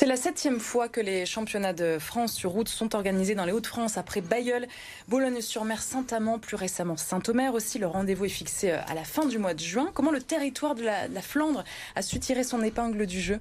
C'est 0.00 0.06
la 0.06 0.16
septième 0.16 0.60
fois 0.60 0.88
que 0.88 1.02
les 1.02 1.26
championnats 1.26 1.74
de 1.74 1.98
France 2.00 2.32
sur 2.32 2.52
route 2.52 2.68
sont 2.68 2.94
organisés 2.94 3.34
dans 3.34 3.44
les 3.44 3.52
Hauts-de-France 3.52 3.98
après 3.98 4.22
Bayeul, 4.22 4.66
Boulogne-sur-Mer, 5.08 5.82
Saint-Amand, 5.82 6.38
plus 6.38 6.56
récemment 6.56 6.96
Saint-Omer 6.96 7.52
aussi. 7.52 7.78
Le 7.78 7.86
rendez-vous 7.86 8.24
est 8.24 8.30
fixé 8.30 8.70
euh, 8.70 8.78
à 8.88 8.94
la 8.94 9.04
fin 9.04 9.26
du 9.26 9.36
mois 9.36 9.52
de 9.52 9.60
juin. 9.60 9.90
Comment 9.92 10.10
le 10.10 10.22
territoire 10.22 10.74
de 10.74 10.84
la, 10.84 11.20
Flandre 11.20 11.64
a 11.96 12.00
su 12.00 12.18
tirer 12.18 12.44
son 12.44 12.62
épingle 12.62 13.04
du 13.04 13.20
jeu? 13.20 13.40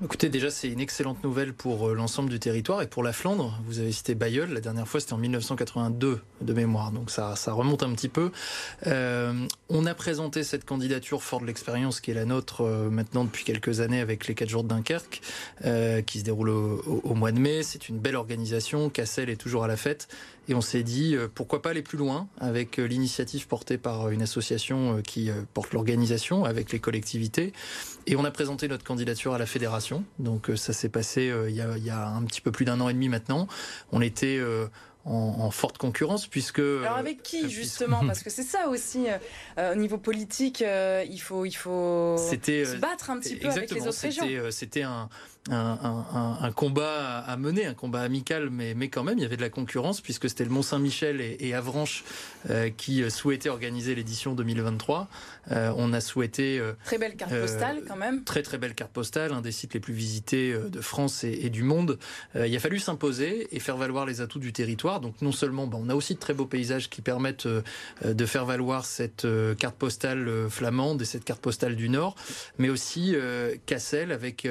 Écoutez, 0.00 0.28
déjà, 0.28 0.48
c'est 0.48 0.68
une 0.68 0.78
excellente 0.78 1.24
nouvelle 1.24 1.52
pour 1.52 1.88
euh, 1.88 1.92
l'ensemble 1.92 2.30
du 2.30 2.38
territoire 2.38 2.82
et 2.82 2.86
pour 2.86 3.02
la 3.02 3.12
Flandre. 3.12 3.58
Vous 3.66 3.80
avez 3.80 3.90
cité 3.90 4.14
Bayeul, 4.14 4.52
la 4.52 4.60
dernière 4.60 4.86
fois 4.86 5.00
c'était 5.00 5.14
en 5.14 5.18
1982 5.18 6.20
de 6.40 6.52
mémoire, 6.52 6.92
donc 6.92 7.10
ça, 7.10 7.34
remonte 7.48 7.82
un 7.82 7.92
petit 7.94 8.08
peu. 8.08 8.30
Euh, 8.86 9.32
on 9.68 9.86
a 9.86 9.94
présenté 9.94 10.44
cette 10.44 10.64
candidature 10.64 11.24
fort 11.24 11.40
de 11.40 11.46
l'expérience 11.46 12.00
qui 12.00 12.12
est 12.12 12.14
la 12.14 12.26
nôtre 12.26 12.62
maintenant 12.62 13.24
depuis 13.24 13.42
quelques 13.42 13.80
années 13.80 14.00
avec 14.00 14.28
les 14.28 14.36
4 14.36 14.48
jours 14.48 14.62
de 14.62 14.68
Dunkerque. 14.68 15.20
Euh, 15.64 16.02
qui 16.02 16.20
se 16.20 16.24
déroule 16.24 16.50
au, 16.50 17.14
mois 17.14 17.32
de 17.32 17.38
mai. 17.38 17.64
C'est 17.64 17.88
une 17.88 17.98
belle 17.98 18.14
organisation. 18.14 18.90
Cassel 18.90 19.28
est 19.28 19.36
toujours 19.36 19.64
à 19.64 19.68
la 19.68 19.76
fête. 19.76 20.08
Et 20.48 20.54
on 20.54 20.60
s'est 20.60 20.82
dit, 20.82 21.14
euh, 21.14 21.28
pourquoi 21.32 21.62
pas 21.62 21.70
aller 21.70 21.82
plus 21.82 21.98
loin 21.98 22.28
avec 22.40 22.78
euh, 22.78 22.84
l'initiative 22.84 23.46
portée 23.46 23.78
par 23.78 24.10
une 24.10 24.22
association 24.22 25.02
qui 25.02 25.30
porte 25.54 25.72
l'organisation 25.72 26.44
avec 26.44 26.72
les 26.72 26.78
collectivités. 26.78 27.52
Et 28.06 28.16
on 28.16 28.24
a 28.24 28.30
présenté 28.30 28.68
notre 28.68 28.84
candidature 28.84 29.34
à 29.34 29.38
la 29.38 29.46
fédération. 29.46 30.04
Donc 30.18 30.50
ça 30.56 30.72
s'est 30.72 30.88
passé 30.88 31.32
il 31.48 31.54
y, 31.54 31.60
a, 31.60 31.76
il, 31.76 31.84
y 31.84 31.90
a, 31.90 32.08
un 32.08 32.22
petit 32.24 32.40
peu 32.40 32.50
plus 32.50 32.64
d'un 32.64 32.80
an 32.80 32.88
et 32.88 32.94
demi 32.94 33.08
maintenant. 33.08 33.46
On 33.92 34.00
était 34.00 34.40
en, 35.04 35.50
forte 35.50 35.78
concurrence 35.78 36.26
puisque. 36.26 36.58
Alors 36.58 36.96
avec 36.96 37.22
qui 37.22 37.50
justement? 37.50 38.04
Parce 38.06 38.22
que 38.22 38.30
c'est 38.30 38.42
ça 38.42 38.68
aussi 38.68 39.06
au 39.58 39.74
niveau 39.74 39.98
politique, 39.98 40.64
il 40.64 41.18
faut 41.18 41.44
il 41.44 41.52
faut 41.56 42.16
se 42.16 42.76
battre 42.76 43.10
un 43.10 43.20
petit 43.20 43.36
peu 43.36 43.48
avec 43.48 43.70
les 43.70 43.86
autres 43.86 44.00
régions. 44.00 44.26
C'était 44.50 44.82
un, 44.82 45.08
un, 45.50 46.52
combat 46.52 47.18
à 47.18 47.36
mener, 47.36 47.66
un 47.66 47.74
combat 47.74 48.02
amical, 48.02 48.50
mais, 48.50 48.74
mais 48.74 48.88
quand 48.88 49.04
même, 49.04 49.18
il 49.18 49.22
y 49.22 49.24
avait 49.24 49.36
de 49.36 49.42
la 49.42 49.50
concurrence, 49.50 50.00
puisque 50.00 50.28
c'était 50.28 50.44
le 50.44 50.50
Mont-Saint-Michel 50.50 51.20
et, 51.20 51.54
Avranches 51.54 52.04
euh, 52.50 52.70
qui 52.70 53.08
souhaitaient 53.10 53.48
organiser 53.48 53.94
l'édition 53.94 54.34
2023. 54.34 55.08
Euh, 55.50 55.72
on 55.76 55.92
a 55.92 56.00
souhaité... 56.00 56.58
Euh, 56.58 56.72
très 56.84 56.98
belle 56.98 57.16
carte 57.16 57.34
postale, 57.34 57.82
quand 57.86 57.96
même. 57.96 58.24
Très, 58.24 58.42
très 58.42 58.58
belle 58.58 58.74
carte 58.74 58.92
postale, 58.92 59.32
un 59.32 59.40
des 59.40 59.52
sites 59.52 59.74
les 59.74 59.80
plus 59.80 59.94
visités 59.94 60.54
de 60.54 60.80
France 60.80 61.24
et, 61.24 61.48
du 61.48 61.62
monde. 61.62 61.98
il 62.34 62.54
a 62.54 62.60
fallu 62.60 62.78
s'imposer 62.78 63.48
et 63.56 63.60
faire 63.60 63.76
valoir 63.76 64.04
les 64.04 64.20
atouts 64.20 64.38
du 64.38 64.52
territoire. 64.52 65.00
Donc, 65.00 65.20
non 65.22 65.32
seulement, 65.32 65.66
bah, 65.66 65.78
on 65.80 65.88
a 65.88 65.94
aussi 65.94 66.14
de 66.14 66.18
très 66.18 66.34
beaux 66.34 66.46
paysages 66.46 66.90
qui 66.90 67.00
permettent 67.00 67.48
de 68.04 68.26
faire 68.26 68.44
valoir 68.44 68.84
cette 68.84 69.26
carte 69.58 69.76
postale 69.76 70.48
flamande 70.50 71.00
et 71.02 71.04
cette 71.04 71.24
carte 71.24 71.40
postale 71.40 71.76
du 71.76 71.88
Nord, 71.88 72.14
mais 72.58 72.68
aussi 72.68 73.14
Cassel 73.66 74.12
avec 74.12 74.46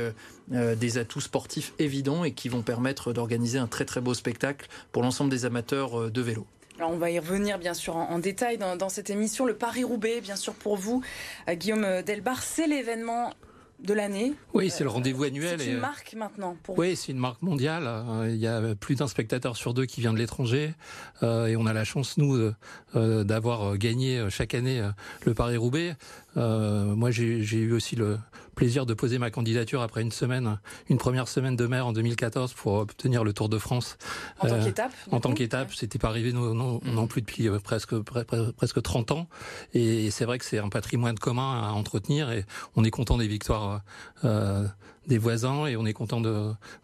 des 0.49 0.86
des 0.87 0.97
atouts 0.97 1.19
sportifs 1.19 1.73
évidents 1.79 2.23
et 2.23 2.31
qui 2.31 2.47
vont 2.47 2.61
permettre 2.61 3.11
d'organiser 3.11 3.59
un 3.59 3.67
très 3.67 3.83
très 3.83 3.99
beau 3.99 4.13
spectacle 4.13 4.69
pour 4.93 5.03
l'ensemble 5.03 5.29
des 5.29 5.43
amateurs 5.43 5.99
euh, 5.99 6.09
de 6.09 6.21
vélo. 6.21 6.47
Alors 6.77 6.91
on 6.91 6.97
va 6.97 7.11
y 7.11 7.19
revenir 7.19 7.59
bien 7.59 7.73
sûr 7.73 7.95
en, 7.97 8.19
détail 8.19 8.57
dans, 8.57 8.89
cette 8.89 9.09
émission. 9.09 9.45
Le 9.45 9.55
Paris-Roubaix, 9.55 10.21
bien 10.21 10.35
sûr 10.35 10.53
pour 10.53 10.77
vous, 10.77 11.03
euh, 11.49 11.55
Guillaume 11.55 12.03
Delbar, 12.05 12.41
c'est 12.41 12.67
l'événement 12.67 13.33
de 13.79 13.93
l'année. 13.93 14.33
Oui, 14.53 14.69
c'est 14.69 14.83
le 14.83 14.89
rendez-vous 14.89 15.23
annuel. 15.23 15.59
C'est 15.59 15.71
une 15.71 15.79
marque 15.79 16.13
maintenant 16.13 16.55
pour 16.63 16.77
Oui, 16.77 16.95
c'est 16.95 17.11
une 17.11 17.19
marque 17.19 17.41
mondiale. 17.41 17.87
Il 18.27 18.37
y 18.37 18.47
a 18.47 18.73
plus 18.75 18.95
d'un 18.95 19.07
spectateur 19.07 19.55
sur 19.55 19.73
deux 19.73 19.85
qui 19.85 20.01
vient 20.01 20.13
de 20.13 20.17
l'étranger. 20.17 20.73
et 21.21 21.55
on 21.55 21.65
a 21.67 21.73
la 21.73 21.83
chance, 21.83 22.17
nous, 22.17 22.51
d'avoir 22.95 23.77
gagné 23.77 24.25
chaque 24.31 24.55
année 24.55 24.81
le 25.25 25.35
Paris-Roubaix. 25.35 25.95
moi, 26.35 27.11
j'ai 27.11 27.57
eu 27.57 27.71
aussi 27.71 27.95
le, 27.95 28.17
plaisir 28.57 28.87
de 28.87 28.93
poser 28.95 29.19
ma 29.19 29.29
candidature 29.29 29.81
après 29.81 30.01
une 30.01 30.11
semaine, 30.11 30.59
une 30.89 30.97
première 30.97 31.27
semaine 31.27 31.55
de 31.55 31.67
mer 31.67 31.85
en 31.85 31.93
2014 31.93 32.53
pour 32.53 32.73
obtenir 32.73 33.23
le 33.23 33.31
Tour 33.31 33.49
de 33.49 33.59
France. 33.59 33.97
En 34.39 34.47
tant 34.47 34.55
euh, 34.55 34.65
qu'étape 34.65 34.91
En 35.11 35.19
tant 35.19 35.33
qu'étape, 35.33 35.73
c'était 35.73 35.99
pas 35.99 36.09
arrivé 36.09 36.33
non, 36.33 36.55
non, 36.55 36.81
non, 36.83 37.07
plus 37.07 37.21
depuis 37.21 37.47
euh, 37.47 37.59
presque 37.59 37.95
presque 37.99 38.81
30 38.81 39.11
ans. 39.11 39.27
Et 39.73 40.09
c'est 40.09 40.25
vrai 40.25 40.39
que 40.39 40.45
c'est 40.45 40.57
un 40.57 40.69
patrimoine 40.69 41.19
commun 41.19 41.61
à 41.61 41.71
entretenir 41.71 42.31
et 42.31 42.45
on 42.75 42.83
est 42.83 42.89
content 42.89 43.17
des 43.17 43.27
victoires 43.27 43.81
euh, 44.25 44.67
des 45.07 45.17
voisins 45.17 45.65
et 45.65 45.75
on 45.75 45.85
est 45.85 45.93
content 45.93 46.21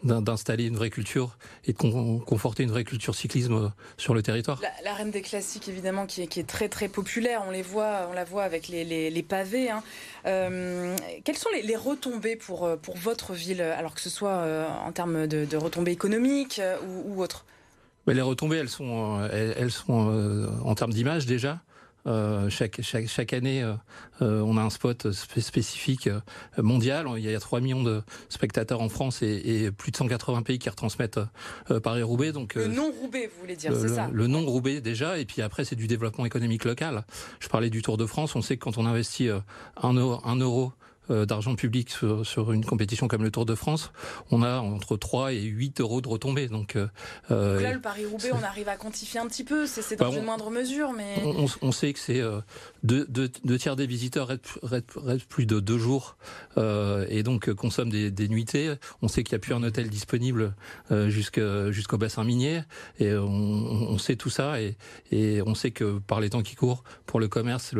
d'installer 0.03 0.65
une 0.65 0.75
vraie 0.75 0.89
culture 0.89 1.37
et 1.65 1.73
de 1.73 2.19
conforter 2.23 2.63
une 2.63 2.71
vraie 2.71 2.85
culture 2.85 3.15
cyclisme 3.15 3.71
sur 3.97 4.13
le 4.13 4.21
territoire. 4.21 4.61
La, 4.83 4.93
reine 4.93 5.11
des 5.11 5.21
classiques 5.21 5.67
évidemment 5.67 6.05
qui 6.05 6.23
est, 6.23 6.27
qui 6.27 6.39
est, 6.39 6.47
très 6.47 6.69
très 6.69 6.87
populaire, 6.87 7.43
on 7.47 7.51
les 7.51 7.61
voit, 7.61 8.07
on 8.09 8.13
la 8.13 8.23
voit 8.23 8.43
avec 8.43 8.67
les, 8.67 8.83
les, 9.09 9.23
pavés. 9.23 9.69
Hein. 9.69 9.83
Euh, 10.25 10.95
quelles 11.23 11.37
sont 11.37 11.49
les, 11.63 11.75
retombées 11.75 12.35
pour, 12.35 12.69
pour 12.81 12.95
votre 12.97 13.33
ville, 13.33 13.61
alors 13.61 13.93
que 13.93 14.01
ce 14.01 14.09
soit 14.09 14.29
euh, 14.29 14.67
en 14.85 14.91
termes 14.91 15.27
de, 15.27 15.57
retombées 15.57 15.91
économiques 15.91 16.59
euh, 16.59 16.77
ou, 16.87 17.15
ou 17.15 17.21
autres? 17.21 17.45
Les 18.07 18.21
retombées, 18.21 18.57
elles 18.57 18.69
sont, 18.69 19.25
elles, 19.31 19.71
sont 19.71 20.49
en 20.65 20.75
termes 20.75 20.91
d'image 20.91 21.25
déjà. 21.25 21.61
Euh, 22.05 22.49
chaque, 22.49 22.81
chaque, 22.81 23.07
chaque 23.07 23.33
année, 23.33 23.63
euh, 23.63 23.73
euh, 24.21 24.41
on 24.41 24.57
a 24.57 24.61
un 24.61 24.69
spot 24.69 25.11
spécifique 25.11 26.09
mondial. 26.57 27.07
Il 27.17 27.23
y 27.23 27.33
a 27.33 27.39
3 27.39 27.61
millions 27.61 27.83
de 27.83 28.01
spectateurs 28.29 28.81
en 28.81 28.89
France 28.89 29.21
et, 29.21 29.41
et 29.45 29.71
plus 29.71 29.91
de 29.91 29.97
180 29.97 30.41
pays 30.41 30.59
qui 30.59 30.69
retransmettent 30.69 31.19
Paris-Roubaix. 31.83 32.31
Donc 32.31 32.55
le 32.55 32.67
non-Roubaix, 32.67 33.29
vous 33.33 33.41
voulez 33.41 33.55
dire, 33.55 33.73
c'est 33.75 33.89
ça 33.89 34.09
Le 34.11 34.27
non-Roubaix 34.27 34.81
déjà, 34.81 35.17
et 35.17 35.25
puis 35.25 35.41
après 35.41 35.65
c'est 35.65 35.75
du 35.75 35.87
développement 35.87 36.25
économique 36.25 36.65
local. 36.65 37.05
Je 37.39 37.47
parlais 37.47 37.69
du 37.69 37.81
Tour 37.81 37.97
de 37.97 38.05
France. 38.05 38.35
On 38.35 38.41
sait 38.41 38.57
que 38.57 38.63
quand 38.63 38.77
on 38.77 38.85
investit 38.85 39.29
un 39.81 39.93
euro, 39.93 40.19
un 40.25 40.35
euro 40.35 40.73
d'argent 41.09 41.55
public 41.55 41.89
sur, 42.23 42.51
une 42.51 42.65
compétition 42.65 43.07
comme 43.07 43.23
le 43.23 43.31
Tour 43.31 43.45
de 43.45 43.55
France, 43.55 43.91
on 44.31 44.43
a 44.43 44.59
entre 44.59 44.97
3 44.97 45.33
et 45.33 45.41
8 45.41 45.81
euros 45.81 46.01
de 46.01 46.07
retombées. 46.07 46.47
Donc, 46.47 46.75
euh, 46.75 46.87
euh, 47.31 47.61
là, 47.61 47.73
le 47.73 47.81
Paris-Roubaix, 47.81 48.31
on 48.33 48.43
arrive 48.43 48.69
à 48.69 48.75
quantifier 48.75 49.19
un 49.19 49.27
petit 49.27 49.43
peu, 49.43 49.65
c'est 49.65 49.95
dans 49.97 50.11
bah, 50.11 50.17
une 50.17 50.25
moindre 50.25 50.49
mesure. 50.49 50.93
mais 50.93 51.21
On, 51.61 51.71
sait 51.71 51.93
que 51.93 51.99
c'est 51.99 52.21
deux, 52.83 53.57
tiers 53.57 53.75
des 53.75 53.87
visiteurs 53.87 54.29
restent, 54.61 55.27
plus 55.27 55.45
de 55.45 55.59
deux 55.59 55.77
jours 55.77 56.17
et 56.57 57.23
donc 57.23 57.51
consomment 57.53 57.91
des, 57.91 58.11
des 58.11 58.27
nuitées. 58.27 58.73
On 59.01 59.07
sait 59.07 59.23
qu'il 59.23 59.33
n'y 59.33 59.37
a 59.37 59.39
plus 59.39 59.53
un 59.53 59.63
hôtel 59.63 59.89
disponible 59.89 60.55
jusqu'au 61.07 61.97
bassin 61.97 62.23
minier 62.23 62.61
et 62.99 63.13
on, 63.13 63.97
sait 63.97 64.15
tout 64.15 64.29
ça 64.29 64.61
et, 64.61 64.77
et 65.11 65.41
on 65.45 65.55
sait 65.55 65.71
que 65.71 65.99
par 65.99 66.19
les 66.19 66.29
temps 66.29 66.41
qui 66.41 66.55
courent, 66.55 66.83
pour 67.05 67.19
le 67.19 67.27
commerce, 67.27 67.73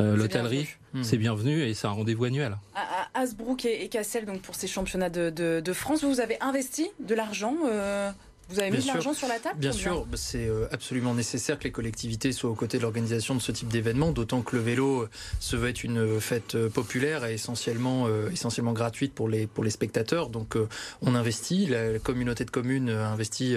l'hôtellerie, 0.00 0.68
c'est 1.02 1.16
bienvenu 1.16 1.62
et 1.62 1.74
c'est 1.74 1.86
un 1.86 1.90
rendez-vous 1.90 2.24
annuel. 2.24 2.56
À, 2.74 3.08
Asbrook 3.14 3.64
et, 3.64 3.88
Cassel, 3.88 4.26
donc 4.26 4.42
pour 4.42 4.54
ces 4.54 4.66
championnats 4.66 5.10
de, 5.10 5.72
France, 5.72 6.04
vous 6.04 6.20
avez 6.20 6.36
investi 6.40 6.88
de 7.00 7.14
l'argent 7.14 7.54
euh, 7.66 8.10
vous 8.50 8.60
avez 8.60 8.70
mis 8.70 8.82
de 8.82 8.86
l'argent 8.86 9.14
sur 9.14 9.28
la 9.28 9.38
table 9.38 9.58
Bien 9.58 9.72
sûr, 9.72 10.04
bah, 10.06 10.16
c'est 10.16 10.48
euh, 10.48 10.66
absolument 10.72 11.14
nécessaire 11.14 11.58
que 11.58 11.64
les 11.64 11.70
collectivités 11.70 12.32
soient 12.32 12.50
aux 12.50 12.54
côtés 12.54 12.78
de 12.78 12.82
l'organisation 12.82 13.34
de 13.34 13.40
ce 13.40 13.52
type 13.52 13.68
d'événement, 13.68 14.10
d'autant 14.10 14.42
que 14.42 14.56
le 14.56 14.62
vélo 14.62 15.02
euh, 15.02 15.10
se 15.38 15.56
veut 15.56 15.68
être 15.68 15.84
une 15.84 15.98
euh, 15.98 16.20
fête 16.20 16.56
populaire 16.68 17.24
et 17.24 17.34
essentiellement, 17.34 18.08
essentiellement 18.32 18.72
gratuite 18.72 19.14
pour 19.14 19.28
les, 19.28 19.46
pour 19.46 19.62
les 19.62 19.70
spectateurs. 19.70 20.28
Donc 20.28 20.56
on 21.02 21.14
investit, 21.14 21.66
la 21.66 21.98
communauté 21.98 22.44
de 22.44 22.50
communes 22.50 22.90
a 22.90 23.10
investi 23.10 23.56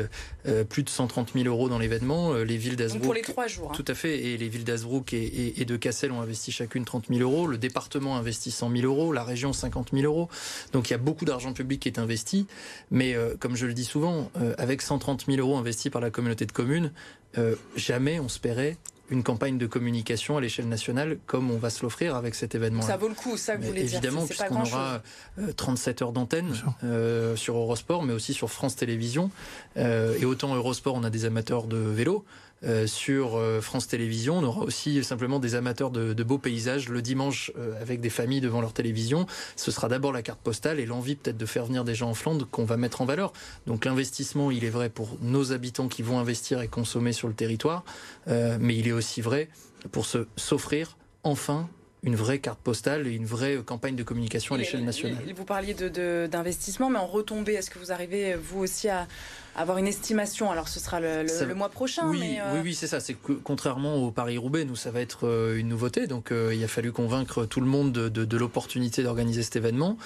plus 0.69 0.83
de 0.83 0.89
130 0.89 1.33
000 1.33 1.45
euros 1.45 1.69
dans 1.69 1.79
l'événement. 1.79 2.33
Les 2.33 2.57
villes 2.57 2.75
d'Azbrook. 2.75 3.03
Pour 3.03 3.13
les 3.13 3.21
trois 3.21 3.47
jours. 3.47 3.69
Hein. 3.71 3.75
Tout 3.75 3.85
à 3.87 3.95
fait. 3.95 4.19
Et 4.19 4.37
les 4.37 4.49
villes 4.49 4.63
d'Azbrook 4.63 5.13
et, 5.13 5.59
et, 5.59 5.65
de 5.65 5.75
Cassel 5.75 6.11
ont 6.11 6.21
investi 6.21 6.51
chacune 6.51 6.85
30 6.85 7.07
000 7.09 7.21
euros. 7.21 7.47
Le 7.47 7.57
département 7.57 8.15
a 8.15 8.19
investi 8.19 8.51
100 8.51 8.71
000 8.71 8.85
euros. 8.85 9.11
La 9.11 9.23
région 9.23 9.53
50 9.53 9.89
000 9.93 10.05
euros. 10.05 10.29
Donc 10.71 10.89
il 10.89 10.91
y 10.91 10.95
a 10.95 10.99
beaucoup 10.99 11.25
d'argent 11.25 11.53
public 11.53 11.81
qui 11.81 11.89
est 11.89 11.99
investi. 11.99 12.47
Mais 12.91 13.15
comme 13.39 13.55
je 13.55 13.65
le 13.65 13.73
dis 13.73 13.85
souvent, 13.85 14.31
avec 14.57 14.82
130 14.83 15.25
000 15.27 15.37
euros 15.39 15.57
investis 15.57 15.91
par 15.91 16.01
la 16.01 16.09
communauté 16.09 16.45
de 16.45 16.51
communes, 16.51 16.91
euh, 17.37 17.55
jamais 17.75 18.19
on 18.19 18.29
se 18.29 18.39
paierait 18.39 18.77
une 19.09 19.21
campagne 19.21 19.57
de 19.57 19.67
communication 19.67 20.37
à 20.37 20.41
l'échelle 20.41 20.67
nationale 20.67 21.17
comme 21.27 21.51
on 21.51 21.57
va 21.57 21.69
se 21.69 21.83
l'offrir 21.83 22.15
avec 22.15 22.35
cet 22.35 22.55
événement. 22.55 22.81
Ça 22.81 22.97
vaut 22.97 23.09
le 23.09 23.15
coup, 23.15 23.37
ça 23.37 23.57
vous 23.57 23.63
voulez 23.63 23.81
évidemment, 23.81 24.25
dire. 24.25 24.37
Évidemment, 24.41 24.61
puisqu'on 24.61 24.77
aura 24.77 25.01
37 25.55 26.01
euh, 26.01 26.05
heures 26.05 26.11
d'antenne 26.13 26.53
euh, 26.83 27.35
sur 27.35 27.57
Eurosport, 27.57 28.03
mais 28.03 28.13
aussi 28.13 28.33
sur 28.33 28.49
France 28.49 28.75
Télévisions. 28.75 29.29
et 29.75 30.25
autant 30.25 30.55
Eurosport, 30.55 30.95
on 30.95 31.03
a 31.03 31.09
des 31.09 31.25
amateurs 31.25 31.67
de 31.67 31.77
vélo. 31.77 32.25
Euh, 32.65 32.87
sur 32.87 33.35
euh, 33.35 33.59
France 33.59 33.87
Télévisions. 33.87 34.37
On 34.37 34.43
aura 34.43 34.61
aussi 34.61 35.03
simplement 35.03 35.39
des 35.39 35.55
amateurs 35.55 35.91
de, 35.91 36.23
beaux 36.23 36.37
paysages 36.37 36.87
le 36.87 37.01
dimanche 37.01 37.51
euh, 37.57 37.81
avec 37.81 37.99
des 37.99 38.09
familles 38.09 38.39
devant 38.39 38.61
leur 38.61 38.71
télévision. 38.71 39.25
Ce 39.57 39.69
sera 39.69 39.89
d'abord 39.89 40.13
la 40.13 40.21
carte 40.21 40.39
postale 40.39 40.79
et 40.79 40.85
l'envie 40.85 41.15
peut-être 41.15 41.35
de 41.35 41.45
faire 41.45 41.65
venir 41.65 41.83
des 41.83 41.93
gens 41.93 42.09
en 42.09 42.13
Flandre 42.13 42.47
qu'on 42.49 42.63
va 42.63 42.77
mettre 42.77 43.01
en 43.01 43.05
valeur. 43.05 43.33
Donc 43.67 43.83
l'investissement, 43.83 44.49
il 44.49 44.63
est 44.63 44.69
vrai 44.69 44.89
pour 44.89 45.17
nos 45.21 45.51
habitants 45.51 45.89
qui 45.89 46.03
vont 46.03 46.19
investir 46.19 46.61
et 46.61 46.69
consommer 46.69 47.11
sur 47.11 47.27
le 47.27 47.33
territoire, 47.33 47.83
mais 48.27 48.77
il 48.77 48.87
est 48.87 48.93
aussi 48.93 49.19
vrai 49.21 49.49
pour 49.91 50.05
s'offrir 50.05 50.97
enfin 51.23 51.67
une 52.03 52.15
vraie 52.15 52.39
carte 52.39 52.59
postale 52.59 53.07
et 53.07 53.11
une 53.11 53.25
vraie 53.25 53.57
campagne 53.65 53.95
de 53.95 54.03
communication 54.03 54.55
à 54.55 54.57
l'échelle 54.57 54.83
nationale. 54.83 55.23
Vous 55.35 55.45
parliez 55.45 55.73
d'investissement, 55.73 56.89
mais 56.89 56.99
en 56.99 57.07
retombée, 57.07 57.53
est-ce 57.53 57.69
que 57.69 57.79
vous 57.79 57.91
arrivez 57.91 58.35
vous 58.35 58.59
aussi 58.59 58.89
à 58.89 59.07
avoir 59.55 59.77
une 59.77 59.87
estimation? 59.87 60.51
Alors 60.51 60.67
ce 60.67 60.79
sera 60.79 60.99
le, 60.99 61.53
mois 61.55 61.69
prochain. 61.69 62.09
Oui, 62.09 62.37
euh, 62.39 62.55
oui, 62.55 62.59
oui, 62.63 62.73
c'est 62.75 62.87
ça. 62.87 62.99
C'est 62.99 63.15
contrairement 63.43 63.95
au 63.95 64.11
Paris-Roubaix, 64.11 64.65
nous 64.65 64.75
ça 64.75 64.91
va 64.91 64.99
être 64.99 65.27
euh, 65.27 65.57
une 65.57 65.69
nouveauté. 65.69 66.07
Donc 66.07 66.31
euh, 66.31 66.53
il 66.53 66.63
a 66.63 66.67
fallu 66.67 66.91
convaincre 66.91 67.45
tout 67.45 67.61
le 67.61 67.67
monde 67.67 67.91
de, 67.91 68.09
de 68.09 68.37
l'opportunité 68.37 69.03
d'organiser 69.03 69.43
cet 69.43 69.55
événement 69.55 69.97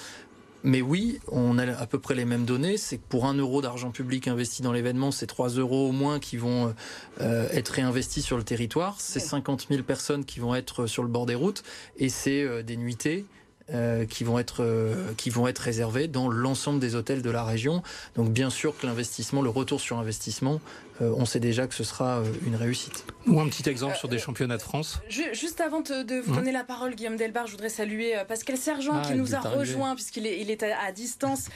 mais 0.64 0.82
oui, 0.82 1.20
on 1.32 1.58
a 1.58 1.72
à 1.72 1.86
peu 1.88 2.00
près 2.00 2.16
les 2.16 2.26
mêmes 2.26 2.46
données. 2.46 2.78
C'est 2.78 2.98
que 2.98 3.08
pour 3.08 3.26
un 3.26 3.34
euro 3.34 3.62
d'argent 3.62 3.92
public 3.92 4.28
investi 4.28 4.62
dans 4.62 4.72
l'événement, 4.72 5.12
c'est 5.12 5.28
3 5.28 5.50
euros 5.50 5.90
au 5.90 5.92
moins 5.92 6.20
qui 6.20 6.38
vont 6.38 6.74
euh, 7.22 7.48
être 7.52 7.70
réinvestis 7.70 8.22
sur 8.22 8.38
le 8.38 8.44
territoire. 8.44 8.96
C'est 9.00 9.20
50 9.20 9.68
000 9.70 9.84
personnes 9.84 10.26
qui 10.26 10.40
vont 10.40 10.56
être 10.56 10.88
sur 10.88 11.04
le 11.04 11.10
bord 11.10 11.26
des 11.26 11.36
routes 11.36 11.64
et 11.98 12.10
c'est 12.10 12.44
euh, 12.44 12.64
des 12.64 12.78
nuitées 12.78 13.26
euh, 13.74 14.06
qui 14.06 14.24
vont 14.24 14.40
être 14.40 14.64
euh, 14.64 15.12
qui 15.18 15.30
vont 15.30 15.46
être 15.46 15.60
réservés 15.60 16.08
dans 16.08 16.30
l'ensemble 16.30 16.80
des 16.80 16.96
hôtels 16.96 17.22
de 17.22 17.30
la 17.30 17.44
région. 17.44 17.84
Donc 18.16 18.30
bien 18.30 18.50
sûr 18.50 18.78
que 18.78 18.88
l'investissement, 18.88 19.42
le 19.42 19.50
retour 19.50 19.82
sur 19.82 20.00
investissement, 20.00 20.62
euh, 21.02 21.14
on 21.18 21.26
sait 21.26 21.42
déjà 21.42 21.68
que 21.68 21.76
ce 21.76 21.84
sera 21.84 22.24
une 22.46 22.56
réussite. 22.56 23.06
Ou 23.26 23.42
un 23.42 23.50
petit 23.50 23.70
exemple 23.70 23.98
sur 23.98 24.08
des 24.08 24.20
championnats 24.20 24.56
de 24.56 24.62
France. 24.62 25.02
Juste 25.10 25.60
avant 25.60 25.82
de, 25.82 26.22
vous 26.22 26.34
donner 26.34 26.54
la 26.54 26.64
parole, 26.64 26.96
Guillaume 26.96 27.18
Delbar, 27.18 27.46
je 27.46 27.52
voudrais 27.52 27.68
saluer 27.68 28.14
Pascal 28.26 28.56
Sergent 28.56 29.02
ah, 29.04 29.06
qui 29.06 29.16
nous 29.16 29.36
a 29.36 29.40
rejoint 29.40 29.96
puisqu'il 29.96 30.26
est, 30.26 30.40
il 30.40 30.50
est 30.50 30.64
à, 30.64 30.94
distance, 30.94 31.50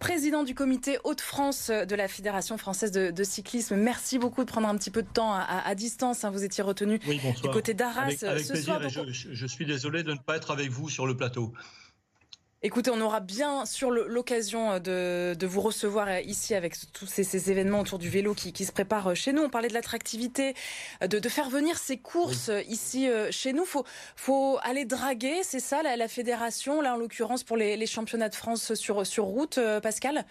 président 0.00 0.44
du 0.44 0.54
comité 0.54 0.96
Hauts-de-France 1.04 1.70
de 1.70 1.94
la 1.94 2.08
Fédération 2.08 2.56
française 2.56 2.92
de, 2.92 3.24
cyclisme. 3.24 3.76
Merci 3.76 4.18
beaucoup 4.18 4.42
de 4.42 4.48
prendre 4.48 4.68
un 4.68 4.76
petit 4.78 4.90
peu 4.90 5.02
de 5.02 5.08
temps 5.08 5.34
à, 5.34 5.74
distance. 5.74 6.24
Hein. 6.24 6.30
Vous 6.30 6.44
étiez 6.44 6.64
retenu 6.64 6.98
du 6.98 7.48
côté 7.52 7.74
d'Arras 7.74 8.10
ce 8.12 8.56
soir. 8.56 8.80
je 8.88 9.46
suis 9.46 9.66
désolé 9.66 10.02
de 10.02 10.14
ne 10.14 10.18
pas 10.18 10.36
être 10.36 10.50
avec 10.50 10.70
vous 10.70 10.88
sur 10.88 11.06
le 11.06 11.14
plateau. 11.14 11.52
Écoutez, 12.64 12.90
on 12.90 13.00
aura 13.00 13.20
bien 13.20 13.64
sur 13.66 13.92
l'occasion 13.92 14.80
euh, 14.88 15.34
de, 15.36 15.46
vous 15.46 15.60
recevoir 15.60 16.08
euh, 16.08 16.20
ici 16.22 16.56
avec 16.56 16.74
tous 16.92 17.06
ces, 17.06 17.52
événements 17.52 17.78
autour 17.78 18.00
du 18.00 18.08
vélo 18.08 18.34
qui, 18.34 18.64
se 18.64 18.72
préparent 18.72 19.10
euh, 19.10 19.14
chez 19.14 19.32
nous. 19.32 19.42
On 19.42 19.48
parlait 19.48 19.68
de 19.68 19.74
l'attractivité, 19.74 20.54
de, 21.00 21.28
faire 21.28 21.50
venir 21.50 21.78
ces 21.78 21.98
courses 21.98 22.50
ici 22.66 23.08
chez 23.30 23.52
nous. 23.52 23.64
Faut, 23.64 23.84
faut 24.16 24.58
aller 24.62 24.84
draguer, 24.84 25.44
c'est 25.44 25.60
ça 25.60 25.84
la, 25.84 26.08
fédération, 26.08 26.80
là 26.80 26.94
en 26.94 26.96
l'occurrence 26.96 27.44
pour 27.44 27.56
les, 27.56 27.86
championnats 27.86 28.28
de 28.28 28.34
France 28.34 28.74
sur, 28.74 29.06
sur 29.06 29.26
route, 29.26 29.60
Pascal? 29.80 30.24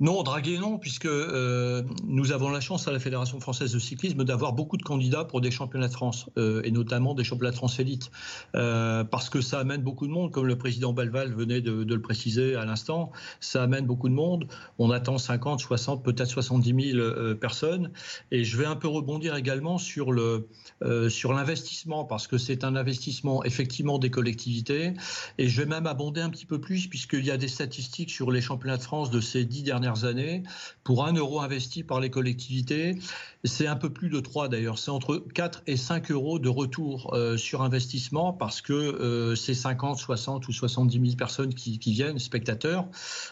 Non, 0.00 0.22
draguer 0.22 0.58
non, 0.58 0.78
puisque 0.78 1.06
euh, 1.06 1.82
nous 2.04 2.32
avons 2.32 2.50
la 2.50 2.60
chance 2.60 2.88
à 2.88 2.92
la 2.92 2.98
Fédération 2.98 3.40
française 3.40 3.72
de 3.72 3.78
cyclisme 3.78 4.24
d'avoir 4.24 4.52
beaucoup 4.52 4.76
de 4.76 4.82
candidats 4.82 5.24
pour 5.24 5.40
des 5.40 5.50
championnats 5.50 5.88
de 5.88 5.92
France, 5.92 6.28
euh, 6.38 6.62
et 6.64 6.70
notamment 6.70 7.14
des 7.14 7.24
championnats 7.24 7.50
de 7.50 7.56
France 7.56 7.78
élite, 7.78 8.10
euh, 8.54 9.04
parce 9.04 9.28
que 9.28 9.40
ça 9.40 9.60
amène 9.60 9.82
beaucoup 9.82 10.06
de 10.06 10.12
monde, 10.12 10.32
comme 10.32 10.46
le 10.46 10.56
président 10.56 10.92
Belval 10.92 11.32
venait 11.32 11.60
de, 11.60 11.84
le 11.84 12.02
préciser 12.02 12.56
à 12.56 12.64
l'instant, 12.64 13.12
ça 13.40 13.62
amène 13.62 13.86
beaucoup 13.86 14.08
de 14.08 14.14
monde. 14.14 14.46
On 14.78 14.90
attend 14.90 15.18
50, 15.18 15.60
60, 15.60 16.02
peut-être 16.02 16.30
70 16.30 16.92
000 16.92 17.34
personnes, 17.36 17.90
et 18.30 18.44
je 18.44 18.56
vais 18.56 18.66
un 18.66 18.76
peu 18.76 18.88
rebondir 18.88 19.36
également 19.36 19.78
sur 19.78 20.12
l'investissement, 20.12 22.04
parce 22.04 22.26
que 22.26 22.38
c'est 22.38 22.64
un 22.64 22.76
investissement 22.76 23.44
effectivement 23.44 23.98
des 23.98 24.10
collectivités, 24.10 24.94
et 25.38 25.48
je 25.48 25.60
vais 25.60 25.68
même 25.68 25.86
abonder 25.86 26.20
un 26.20 26.30
petit 26.30 26.46
peu 26.46 26.60
plus, 26.60 26.88
puisqu'il 26.88 27.24
y 27.24 27.30
a 27.30 27.36
des 27.36 27.48
statistiques 27.48 28.10
sur 28.10 28.30
les 28.30 28.40
championnats 28.40 28.78
de 28.78 28.82
France 28.82 29.10
de 29.10 29.20
ces 29.20 29.44
dix 29.44 29.62
dernières 29.62 29.71
années, 30.04 30.42
pour 30.84 31.04
un 31.04 31.12
euro 31.12 31.40
investi 31.40 31.82
par 31.82 32.00
les 32.00 32.10
collectivités, 32.10 32.98
c'est 33.44 33.66
un 33.66 33.74
peu 33.74 33.90
plus 33.90 34.08
de 34.08 34.20
3 34.20 34.48
d'ailleurs, 34.48 34.78
c'est 34.78 34.90
entre 34.90 35.16
4 35.34 35.62
et 35.66 35.76
5 35.76 36.12
euros 36.12 36.38
de 36.38 36.48
retour 36.48 37.12
euh, 37.12 37.36
sur 37.36 37.62
investissement 37.62 38.32
parce 38.32 38.60
que 38.60 38.72
euh, 38.72 39.34
ces 39.34 39.54
50, 39.54 39.98
60 39.98 40.46
ou 40.46 40.52
70 40.52 41.00
000 41.00 41.16
personnes 41.16 41.52
qui, 41.52 41.78
viennent, 41.92 42.20
spectateurs, 42.20 42.86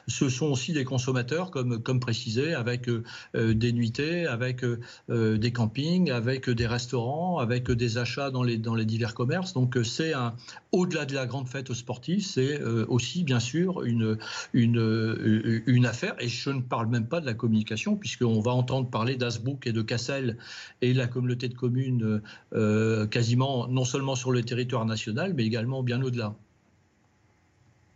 ce 0.08 0.28
sont 0.28 0.46
aussi 0.46 0.72
des 0.72 0.84
consommateurs, 0.84 1.52
comme, 1.52 1.80
comme 1.80 2.00
précisé, 2.00 2.54
avec 2.54 2.88
euh, 2.88 3.04
des 3.34 3.72
nuitées, 3.72 4.26
avec 4.26 4.64
des 5.08 5.52
campings, 5.52 6.10
avec 6.10 6.50
des 6.50 6.66
restaurants, 6.66 7.38
avec 7.38 7.70
des 7.70 7.98
achats 7.98 8.30
dans 8.30 8.42
les, 8.42 8.56
dans 8.56 8.74
les 8.74 8.84
divers 8.84 9.14
commerces. 9.14 9.52
Donc 9.52 9.78
c'est 9.84 10.12
un, 10.12 10.34
au-delà 10.72 11.04
de 11.04 11.14
la 11.14 11.26
grande 11.26 11.48
fête 11.48 11.72
sportive, 11.72 12.24
c'est 12.24 12.60
aussi 12.88 13.22
bien 13.24 13.40
sûr 13.40 13.84
une, 13.84 14.18
une, 14.52 15.62
une 15.66 15.86
affaire. 15.86 16.16
Et 16.18 16.28
je 16.28 16.50
ne 16.50 16.60
parle 16.60 16.88
même 16.88 17.06
pas 17.06 17.20
de 17.20 17.26
la 17.26 17.34
communication, 17.34 17.96
puisqu'on 17.96 18.40
va 18.40 18.52
entendre 18.52 18.90
parler 18.90 19.16
d'Asbook 19.16 19.66
et 19.66 19.72
de 19.72 19.82
Cassel 20.00 20.36
et 20.80 20.94
la 20.94 21.06
communauté 21.06 21.48
de 21.48 21.54
communes 21.54 22.22
euh, 22.52 23.06
quasiment 23.06 23.66
non 23.68 23.84
seulement 23.84 24.16
sur 24.16 24.30
le 24.32 24.42
territoire 24.42 24.84
national, 24.84 25.34
mais 25.34 25.44
également 25.44 25.82
bien 25.82 26.02
au-delà. 26.02 26.34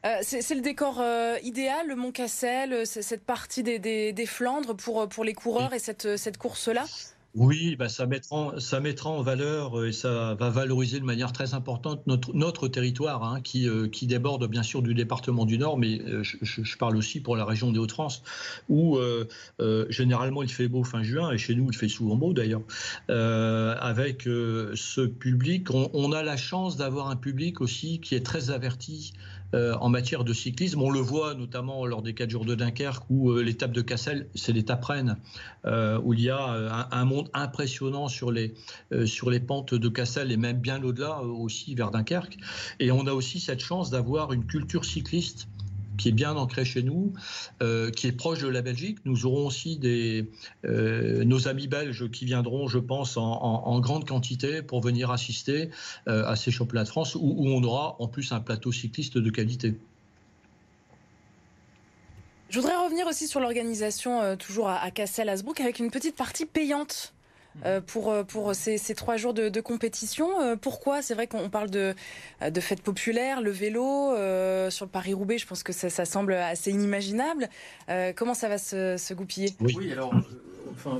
Euh, 0.06 0.18
c'est 0.20 0.54
le 0.54 0.60
décor 0.60 1.00
euh, 1.00 1.36
idéal, 1.42 1.88
le 1.88 1.96
Mont 1.96 2.12
Cassel, 2.12 2.86
cette 2.86 3.24
partie 3.24 3.62
des, 3.62 4.26
Flandres 4.26 4.76
pour, 4.76 5.08
pour 5.08 5.24
les 5.24 5.32
coureurs 5.32 5.72
et 5.72 5.78
cette, 5.78 6.16
cette 6.16 6.36
course-là? 6.36 6.84
Oui, 7.34 7.74
bah 7.74 7.88
ça, 7.88 8.06
mettra, 8.06 9.10
en 9.10 9.22
valeur 9.22 9.80
euh, 9.80 9.88
et 9.88 9.92
ça 9.92 10.36
va 10.38 10.50
valoriser 10.50 11.00
de 11.00 11.04
manière 11.04 11.32
très 11.32 11.52
importante 11.54 12.06
notre, 12.06 12.68
territoire 12.68 13.24
hein, 13.24 13.40
qui, 13.40 13.68
euh, 13.68 13.88
qui 13.88 14.06
déborde 14.06 14.46
bien 14.46 14.62
sûr 14.62 14.82
du 14.82 14.94
département 14.94 15.44
du 15.44 15.58
Nord, 15.58 15.76
mais 15.76 16.00
euh, 16.00 16.22
je, 16.22 16.76
parle 16.78 16.96
aussi 16.96 17.20
pour 17.20 17.36
la 17.36 17.44
région 17.44 17.72
des 17.72 17.80
Hauts-de-France 17.80 18.22
où 18.68 18.98
généralement 19.88 20.42
il 20.42 20.50
fait 20.50 20.68
beau 20.68 20.84
fin 20.84 21.02
juin 21.02 21.32
et 21.32 21.38
chez 21.38 21.54
nous 21.54 21.70
il 21.70 21.76
fait 21.76 21.88
souvent 21.88 22.16
beau 22.16 22.32
d'ailleurs. 22.32 22.62
avec 23.08 24.22
ce 24.22 25.06
public, 25.06 25.70
on, 25.72 26.12
a 26.12 26.22
la 26.22 26.36
chance 26.36 26.76
d'avoir 26.76 27.08
un 27.08 27.16
public 27.16 27.60
aussi 27.60 28.00
qui 28.00 28.14
est 28.14 28.24
très 28.24 28.50
averti 28.50 29.12
en 29.54 29.88
matière 29.88 30.24
de 30.24 30.32
cyclisme. 30.32 30.82
On 30.82 30.90
le 30.90 31.00
voit 31.00 31.34
notamment 31.34 31.86
lors 31.86 32.02
des 32.02 32.14
4 32.14 32.30
jours 32.30 32.44
de 32.44 32.54
Dunkerque 32.54 33.04
où 33.10 33.30
euh, 33.30 33.42
l'étape 33.42 33.72
de 33.72 33.80
Cassel, 33.80 34.28
c'est 34.34 34.52
l'étape 34.52 34.84
Rennes, 34.84 35.16
euh, 35.64 36.00
où 36.02 36.14
il 36.14 36.20
y 36.20 36.30
a 36.30 36.88
un, 36.90 37.04
monde 37.04 37.28
impressionnant 37.34 38.08
sur 38.08 38.32
les, 38.32 38.54
sur 39.04 39.30
les 39.30 39.40
pentes 39.40 39.74
de 39.74 39.88
Cassel 39.88 40.32
et 40.32 40.36
même 40.36 40.58
bien 40.58 40.82
au-delà 40.82 41.20
aussi 41.20 41.74
vers 41.74 41.90
Dunkerque. 41.90 42.38
Et 42.80 42.90
on 42.90 43.06
a 43.06 43.12
aussi 43.12 43.40
cette 43.40 43.60
chance 43.60 43.90
d'avoir 43.90 44.32
une 44.32 44.46
culture 44.46 44.84
cycliste 44.84 45.48
qui 45.98 46.08
est 46.08 46.12
bien 46.12 46.36
ancré 46.36 46.64
chez 46.64 46.82
nous, 46.82 47.12
euh, 47.62 47.90
qui 47.90 48.06
est 48.06 48.12
proche 48.12 48.40
de 48.40 48.48
la 48.48 48.62
Belgique. 48.62 48.98
Nous 49.04 49.26
aurons 49.26 49.46
aussi 49.46 49.76
des, 49.76 50.30
euh, 50.64 51.24
nos 51.24 51.48
amis 51.48 51.68
belges 51.68 52.10
qui 52.10 52.24
viendront, 52.24 52.68
je 52.68 52.78
pense, 52.78 53.16
en, 53.16 53.80
grande 53.80 54.06
quantité 54.08 54.62
pour 54.62 54.80
venir 54.80 55.10
assister 55.10 55.70
euh, 56.08 56.24
à 56.26 56.36
ces 56.36 56.50
championnats 56.50 56.84
de 56.84 56.88
France 56.88 57.14
où, 57.14 57.44
on 57.46 57.62
aura 57.62 57.96
en 57.98 58.08
plus 58.08 58.32
un 58.32 58.40
plateau 58.40 58.72
cycliste 58.72 59.18
de 59.18 59.30
qualité. 59.30 59.74
Je 62.48 62.60
voudrais 62.60 62.76
revenir 62.76 63.06
aussi 63.06 63.26
sur 63.26 63.40
l'organisation, 63.40 64.36
toujours 64.36 64.68
à, 64.68 64.78
à 64.78 64.90
Cassel-Asbrook, 64.90 65.60
avec 65.60 65.80
une 65.80 65.90
petite 65.90 66.16
partie 66.16 66.46
payante 66.46 67.12
pour, 67.86 68.10
euh, 68.10 68.24
pour 68.24 68.54
ces, 68.54 68.78
ces, 68.78 68.94
trois 68.94 69.16
jours 69.16 69.34
de, 69.34 69.48
de 69.48 69.60
compétition. 69.60 70.40
Euh, 70.40 70.56
pourquoi? 70.56 71.02
C'est 71.02 71.14
vrai 71.14 71.26
qu'on 71.26 71.50
parle 71.50 71.70
de, 71.70 71.94
de 72.48 72.60
fêtes 72.60 72.82
populaires, 72.82 73.40
le 73.40 73.50
vélo, 73.50 74.14
sur 74.70 74.84
le 74.84 74.90
Paris-Roubaix, 74.90 75.38
je 75.38 75.46
pense 75.46 75.62
que 75.62 75.72
ça, 75.72 75.90
ça 75.90 76.04
semble 76.04 76.34
assez 76.34 76.70
inimaginable. 76.70 77.48
comment 78.16 78.34
ça 78.34 78.48
va 78.48 78.58
se, 78.58 78.96
se 78.96 79.14
goupiller? 79.14 79.50
Oui, 79.60 79.92
alors 79.92 80.12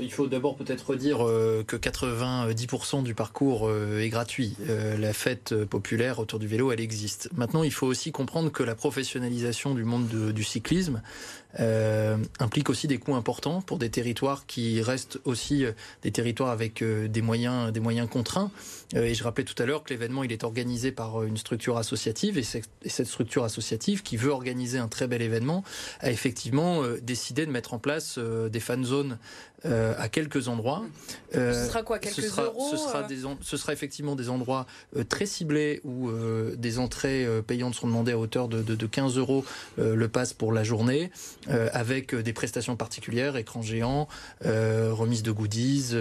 il 0.01 0.13
faut 0.13 0.27
d'abord 0.27 0.57
peut-être 0.57 0.95
dire 0.95 1.27
euh, 1.27 1.65
que 1.67 1.77
90% 1.77 3.03
du 3.03 3.15
parcours 3.15 3.69
euh, 3.69 4.01
est 4.01 4.09
gratuit. 4.09 4.57
Euh, 4.69 4.97
la 4.97 5.13
fête 5.13 5.55
populaire 5.65 6.19
autour 6.19 6.39
du 6.39 6.47
vélo, 6.47 6.73
elle 6.73 6.81
existe. 6.81 7.29
Maintenant, 7.37 7.63
il 7.63 7.73
faut 7.73 7.87
aussi 7.87 8.13
comprendre 8.13 8.51
que 8.51 8.63
la 8.63 8.75
professionnalisation 8.75 9.75
du 9.75 9.85
monde 9.85 10.09
du 10.09 10.45
cyclisme 10.45 11.03
implique 12.41 12.69
aussi 12.69 12.89
des 12.89 12.99
coûts 12.99 13.15
importants 13.15 13.61
pour 13.61 13.79
des 13.79 13.89
territoires 13.89 14.45
qui 14.45 14.83
restent 14.83 15.21
aussi 15.25 15.65
des 16.03 16.11
territoires 16.11 16.51
avec 16.51 16.83
des 16.83 17.23
moyens, 17.23 17.73
des 17.73 17.79
moyens 17.79 18.09
contraints. 18.09 18.51
et 18.93 19.15
je 19.15 19.23
rappelais 19.23 19.45
tout 19.45 19.63
à 19.63 19.65
l'heure 19.65 19.85
que 19.85 19.91
l'événement, 19.91 20.25
il 20.25 20.33
est 20.33 20.43
organisé 20.43 20.91
par 20.91 21.23
une 21.23 21.37
structure 21.37 21.77
associative 21.77 22.39
et, 22.39 22.43
cette 22.43 23.07
structure 23.07 23.45
associative 23.45 24.03
qui 24.03 24.17
veut 24.17 24.33
organiser 24.33 24.79
un 24.79 24.89
très 24.89 25.07
bel 25.07 25.23
événement 25.23 25.63
a 26.01 26.11
effectivement 26.11 26.83
décidé 27.01 27.47
de 27.47 27.53
mettre 27.53 27.73
en 27.73 27.79
place 27.79 28.19
des 28.19 28.61
fan 28.61 28.85
zones 28.85 29.19
euh, 29.67 29.95
à 29.99 30.11
quelques 30.11 30.49
endroits. 30.49 30.85
Euh, 31.35 31.55
ce 31.55 31.69
sera 31.69 31.83
quoi 31.83 31.99
quelques 31.99 32.17
ce 32.17 32.23
sera, 32.23 32.45
euros 32.45 32.69
ce 32.71 32.77
sera, 32.77 33.01
euh 33.01 33.07
des 33.07 33.23
ce 33.41 33.57
sera 33.57 33.73
effectivement 33.73 34.15
des 34.15 34.29
endroits 34.29 34.67
très 35.09 35.25
ciblés 35.25 35.81
où 35.85 36.11
des 36.57 36.79
entrées 36.79 37.27
payantes 37.47 37.75
sont 37.75 37.87
demandées 37.87 38.13
à 38.13 38.19
hauteur 38.19 38.49
de, 38.49 38.63
de, 38.63 38.75
de 38.75 38.87
15 38.87 39.17
euros 39.17 39.45
le 39.79 40.07
pass 40.09 40.33
pour 40.33 40.53
la 40.53 40.65
journée, 40.65 41.11
avec 41.49 42.15
des 42.15 42.33
prestations 42.33 42.77
particulières, 42.77 43.37
écran 43.37 43.63
géant, 43.63 44.07
remise 44.43 45.23
de 45.23 45.33
goodies, 45.33 45.95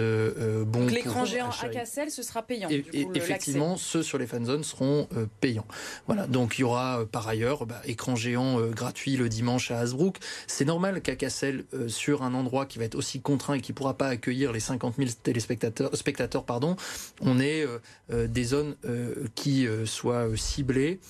bon. 0.66 0.86
L'écran 0.86 1.24
géant 1.24 1.50
à 1.62 1.68
Cassel, 1.68 2.10
ce 2.10 2.22
sera 2.22 2.42
payant. 2.42 2.68
Et, 2.70 3.08
effectivement, 3.14 3.76
ceux 3.76 4.02
sur 4.02 4.18
les 4.18 4.26
fan 4.26 4.44
zones 4.44 4.64
seront 4.64 5.08
payants. 5.40 5.66
Voilà. 6.06 6.26
Donc 6.26 6.58
il 6.58 6.62
y 6.62 6.64
aura 6.64 7.04
par 7.10 7.26
ailleurs 7.26 7.66
bah, 7.66 7.80
écran 7.86 8.14
géant 8.14 8.60
gratuit 8.68 9.16
le 9.16 9.28
dimanche 9.28 9.70
à 9.70 9.78
Hasbrook. 9.78 10.18
C'est 10.46 10.66
normal 10.66 11.00
qu'à 11.00 11.16
Cassel, 11.16 11.64
sur 11.88 12.22
un 12.22 12.34
endroit 12.34 12.66
qui 12.66 12.78
va 12.78 12.84
être 12.84 12.94
aussi 12.94 13.20
contraint 13.20 13.53
et 13.54 13.60
qui 13.60 13.72
ne 13.72 13.76
pourra 13.76 13.94
pas 13.94 14.08
accueillir 14.08 14.52
les 14.52 14.60
50 14.60 14.96
000 14.96 15.10
téléspectateurs, 15.22 15.94
spectateurs, 15.96 16.44
pardon, 16.44 16.76
on 17.20 17.40
est 17.40 17.62
euh, 17.62 17.78
euh, 18.12 18.26
des 18.26 18.44
zones 18.44 18.76
euh, 18.84 19.26
qui 19.34 19.66
soient 19.84 20.28
ciblées 20.36 21.00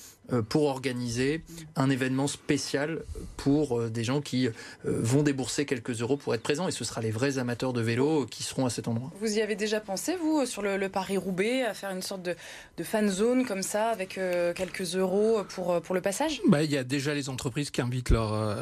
pour 0.49 0.63
organiser 0.63 1.43
un 1.75 1.89
événement 1.89 2.27
spécial 2.27 3.01
pour 3.37 3.89
des 3.89 4.03
gens 4.03 4.21
qui 4.21 4.49
vont 4.83 5.23
débourser 5.23 5.65
quelques 5.65 6.01
euros 6.01 6.17
pour 6.17 6.33
être 6.33 6.41
présents. 6.41 6.67
Et 6.67 6.71
ce 6.71 6.83
sera 6.83 7.01
les 7.01 7.11
vrais 7.11 7.37
amateurs 7.37 7.73
de 7.73 7.81
vélo 7.81 8.25
qui 8.25 8.43
seront 8.43 8.65
à 8.65 8.69
cet 8.69 8.87
endroit. 8.87 9.11
Vous 9.19 9.37
y 9.37 9.41
avez 9.41 9.55
déjà 9.55 9.79
pensé, 9.79 10.15
vous, 10.15 10.45
sur 10.45 10.61
le, 10.61 10.89
Paris-Roubaix, 10.89 11.63
à 11.63 11.73
faire 11.73 11.91
une 11.91 12.01
sorte 12.01 12.23
de, 12.23 12.35
de 12.77 12.83
fan 12.83 13.09
zone 13.09 13.45
comme 13.45 13.61
ça, 13.61 13.89
avec 13.89 14.19
quelques 14.55 14.95
euros 14.95 15.43
pour, 15.49 15.81
pour 15.81 15.93
le 15.95 16.01
passage? 16.01 16.41
Bah, 16.47 16.63
Il 16.63 16.71
y 16.71 16.77
a 16.77 16.83
déjà 16.83 17.13
les 17.13 17.29
entreprises 17.29 17.69
qui 17.69 17.81
invitent, 17.81 18.09
leur, 18.09 18.57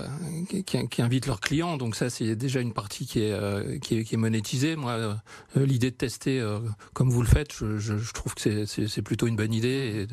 qui, 0.50 0.64
qui, 0.64 1.02
invitent 1.02 1.28
leurs 1.28 1.40
clients. 1.40 1.78
Donc 1.78 1.96
ça, 1.96 2.10
c'est 2.10 2.36
déjà 2.36 2.60
une 2.60 2.74
partie 2.74 3.06
qui 3.06 3.22
est, 3.22 3.80
qui 3.80 4.00
est, 4.00 4.04
qui 4.04 4.16
est 4.16 4.18
monétisée. 4.18 4.76
Moi, 4.76 5.18
l'idée 5.56 5.92
de 5.92 5.96
tester 5.96 6.46
comme 6.94 7.10
vous 7.10 7.22
le 7.22 7.28
faites, 7.28 7.54
je, 7.54 7.78
je, 7.78 7.98
je 7.98 8.14
trouve 8.14 8.36
que 8.36 8.66
c'est 8.66 9.02
plutôt 9.02 9.28
une 9.28 9.36
bonne 9.36 9.54
idée. 9.54 10.08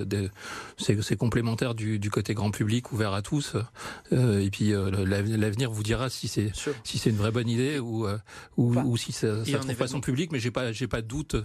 C'est 0.78 1.16
complémentaire 1.16 1.39
du, 1.74 1.98
du, 1.98 2.10
côté 2.10 2.34
grand 2.34 2.50
public, 2.50 2.92
ouvert 2.92 3.12
à 3.12 3.22
tous. 3.22 3.56
Euh, 4.12 4.40
et 4.40 4.50
puis 4.50 4.72
euh, 4.72 4.90
l'avenir 5.06 5.70
vous 5.70 5.82
dira 5.82 6.10
si 6.10 6.28
c'est 6.28 6.52
si 6.84 6.98
c'est 6.98 7.10
une 7.10 7.16
vraie 7.16 7.30
bonne 7.30 7.48
idée 7.48 7.78
ou 7.78 8.06
euh, 8.06 8.18
ou, 8.56 8.74
ou, 8.74 8.96
si 8.96 9.12
ça, 9.12 9.44
ça 9.44 9.58
trouve 9.58 9.74
pas 9.74 9.88
son 9.88 10.00
public. 10.00 10.32
Mais 10.32 10.38
j'ai 10.38 10.50
pas 10.50 10.72
j'ai 10.72 10.86
pas 10.86 11.02
de 11.02 11.06
doute 11.06 11.36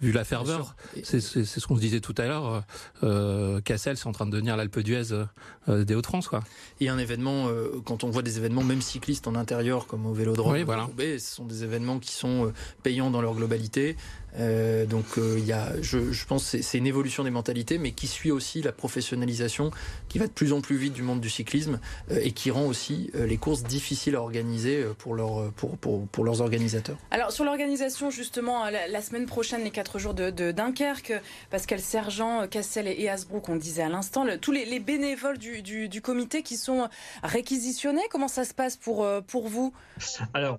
vu 0.00 0.12
la 0.12 0.24
ferveur. 0.24 0.76
C'est 1.02 1.20
ce 1.20 1.66
qu'on 1.66 1.76
se 1.76 1.80
disait 1.80 2.00
tout 2.00 2.14
à 2.18 2.26
l'heure. 2.26 2.64
Euh, 3.02 3.60
Cassel, 3.60 3.96
c'est 3.96 4.06
en 4.06 4.12
train 4.12 4.26
de 4.26 4.30
devenir 4.30 4.56
l'Alpe 4.56 4.80
d'Huez 4.80 5.26
des 5.68 5.94
Hauts-de-France, 5.94 6.28
quoi. 6.28 6.42
Et 6.80 6.88
un 6.88 6.98
événement 6.98 7.48
quand 7.84 8.04
on 8.04 8.10
voit 8.10 8.22
des 8.22 8.38
événements 8.38 8.64
même 8.64 8.82
cyclistes 8.82 9.26
en 9.26 9.34
intérieur 9.34 9.86
comme 9.86 10.06
au 10.06 10.12
Vélodrome, 10.12 10.52
oui, 10.52 10.62
voilà. 10.62 10.88
ce 10.98 11.18
sont 11.18 11.44
des 11.44 11.64
événements 11.64 11.98
qui 11.98 12.12
sont 12.12 12.52
payants 12.82 13.10
dans 13.10 13.22
leur 13.22 13.34
globalité. 13.34 13.96
Euh, 14.38 14.86
donc 14.86 15.18
euh, 15.18 15.36
il 15.38 15.46
y 15.46 15.52
a, 15.52 15.72
je, 15.80 16.12
je 16.12 16.26
pense 16.26 16.50
que 16.50 16.62
c'est 16.62 16.78
une 16.78 16.86
évolution 16.86 17.24
des 17.24 17.30
mentalités, 17.30 17.78
mais 17.78 17.92
qui 17.92 18.06
suit 18.06 18.30
aussi 18.30 18.62
la 18.62 18.72
professionnalisation 18.72 19.70
qui 20.08 20.18
va 20.18 20.26
de 20.26 20.32
plus 20.32 20.52
en 20.52 20.60
plus 20.60 20.76
vite 20.76 20.92
du 20.92 21.02
monde 21.02 21.20
du 21.20 21.30
cyclisme 21.30 21.80
euh, 22.10 22.20
et 22.22 22.32
qui 22.32 22.50
rend 22.50 22.66
aussi 22.66 23.10
euh, 23.14 23.26
les 23.26 23.36
courses 23.36 23.62
difficiles 23.62 24.16
à 24.16 24.20
organiser 24.20 24.84
pour, 24.98 25.14
leur, 25.14 25.52
pour, 25.52 25.76
pour, 25.78 26.06
pour 26.08 26.24
leurs 26.24 26.40
organisateurs. 26.40 26.98
Alors 27.10 27.32
sur 27.32 27.44
l'organisation 27.44 28.10
justement, 28.10 28.68
la, 28.70 28.88
la, 28.88 29.02
semaine 29.02 29.26
prochaine, 29.26 29.62
les 29.62 29.70
quatre 29.70 29.98
jours 29.98 30.14
de, 30.14 30.30
de 30.30 30.52
Dunkerque, 30.52 31.12
Pascal 31.50 31.80
Sergent, 31.80 32.46
Cassel 32.48 32.88
et 32.88 33.08
Asbrook, 33.08 33.48
on 33.48 33.56
disait 33.56 33.82
à 33.82 33.88
l'instant, 33.88 34.26
tous 34.40 34.52
les, 34.52 34.64
les, 34.64 34.80
bénévoles 34.80 35.38
du, 35.38 35.62
du, 35.62 35.88
du, 35.88 36.00
comité 36.00 36.42
qui 36.42 36.56
sont 36.56 36.88
réquisitionnés, 37.22 38.02
comment 38.10 38.28
ça 38.28 38.44
se 38.44 38.54
passe 38.54 38.76
pour, 38.76 39.06
pour 39.26 39.48
vous? 39.48 39.72
Alors 40.32 40.58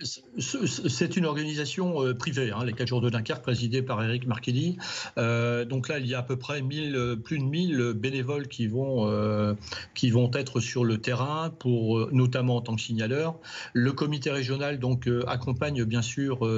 c'est 0.00 1.16
une 1.16 1.26
organisation 1.26 2.02
euh, 2.02 2.14
privée, 2.14 2.50
hein, 2.50 2.64
les 2.64 2.72
4 2.72 2.88
jours 2.88 3.00
de 3.00 3.10
Dunkerque, 3.10 3.42
présidée 3.42 3.82
par 3.82 4.02
Eric 4.02 4.26
Marquelli. 4.26 4.76
Euh, 5.18 5.64
donc 5.64 5.88
là, 5.88 5.98
il 5.98 6.06
y 6.06 6.14
a 6.14 6.18
à 6.18 6.22
peu 6.22 6.36
près 6.36 6.62
1000, 6.62 6.96
euh, 6.96 7.16
plus 7.16 7.38
de 7.38 7.44
1000 7.44 7.92
bénévoles 7.94 8.48
qui 8.48 8.66
vont, 8.66 9.54
qui 9.94 10.10
vont 10.10 10.30
être 10.34 10.60
sur 10.60 10.84
le 10.84 10.98
terrain, 10.98 11.50
pour, 11.50 12.12
notamment 12.12 12.56
en 12.56 12.60
tant 12.60 12.76
que 12.76 12.82
signaleurs. 12.82 13.38
Le 13.72 13.92
comité 13.92 14.30
régional 14.30 14.78
donc, 14.78 15.08
accompagne 15.26 15.84
bien 15.84 16.02
sûr 16.02 16.48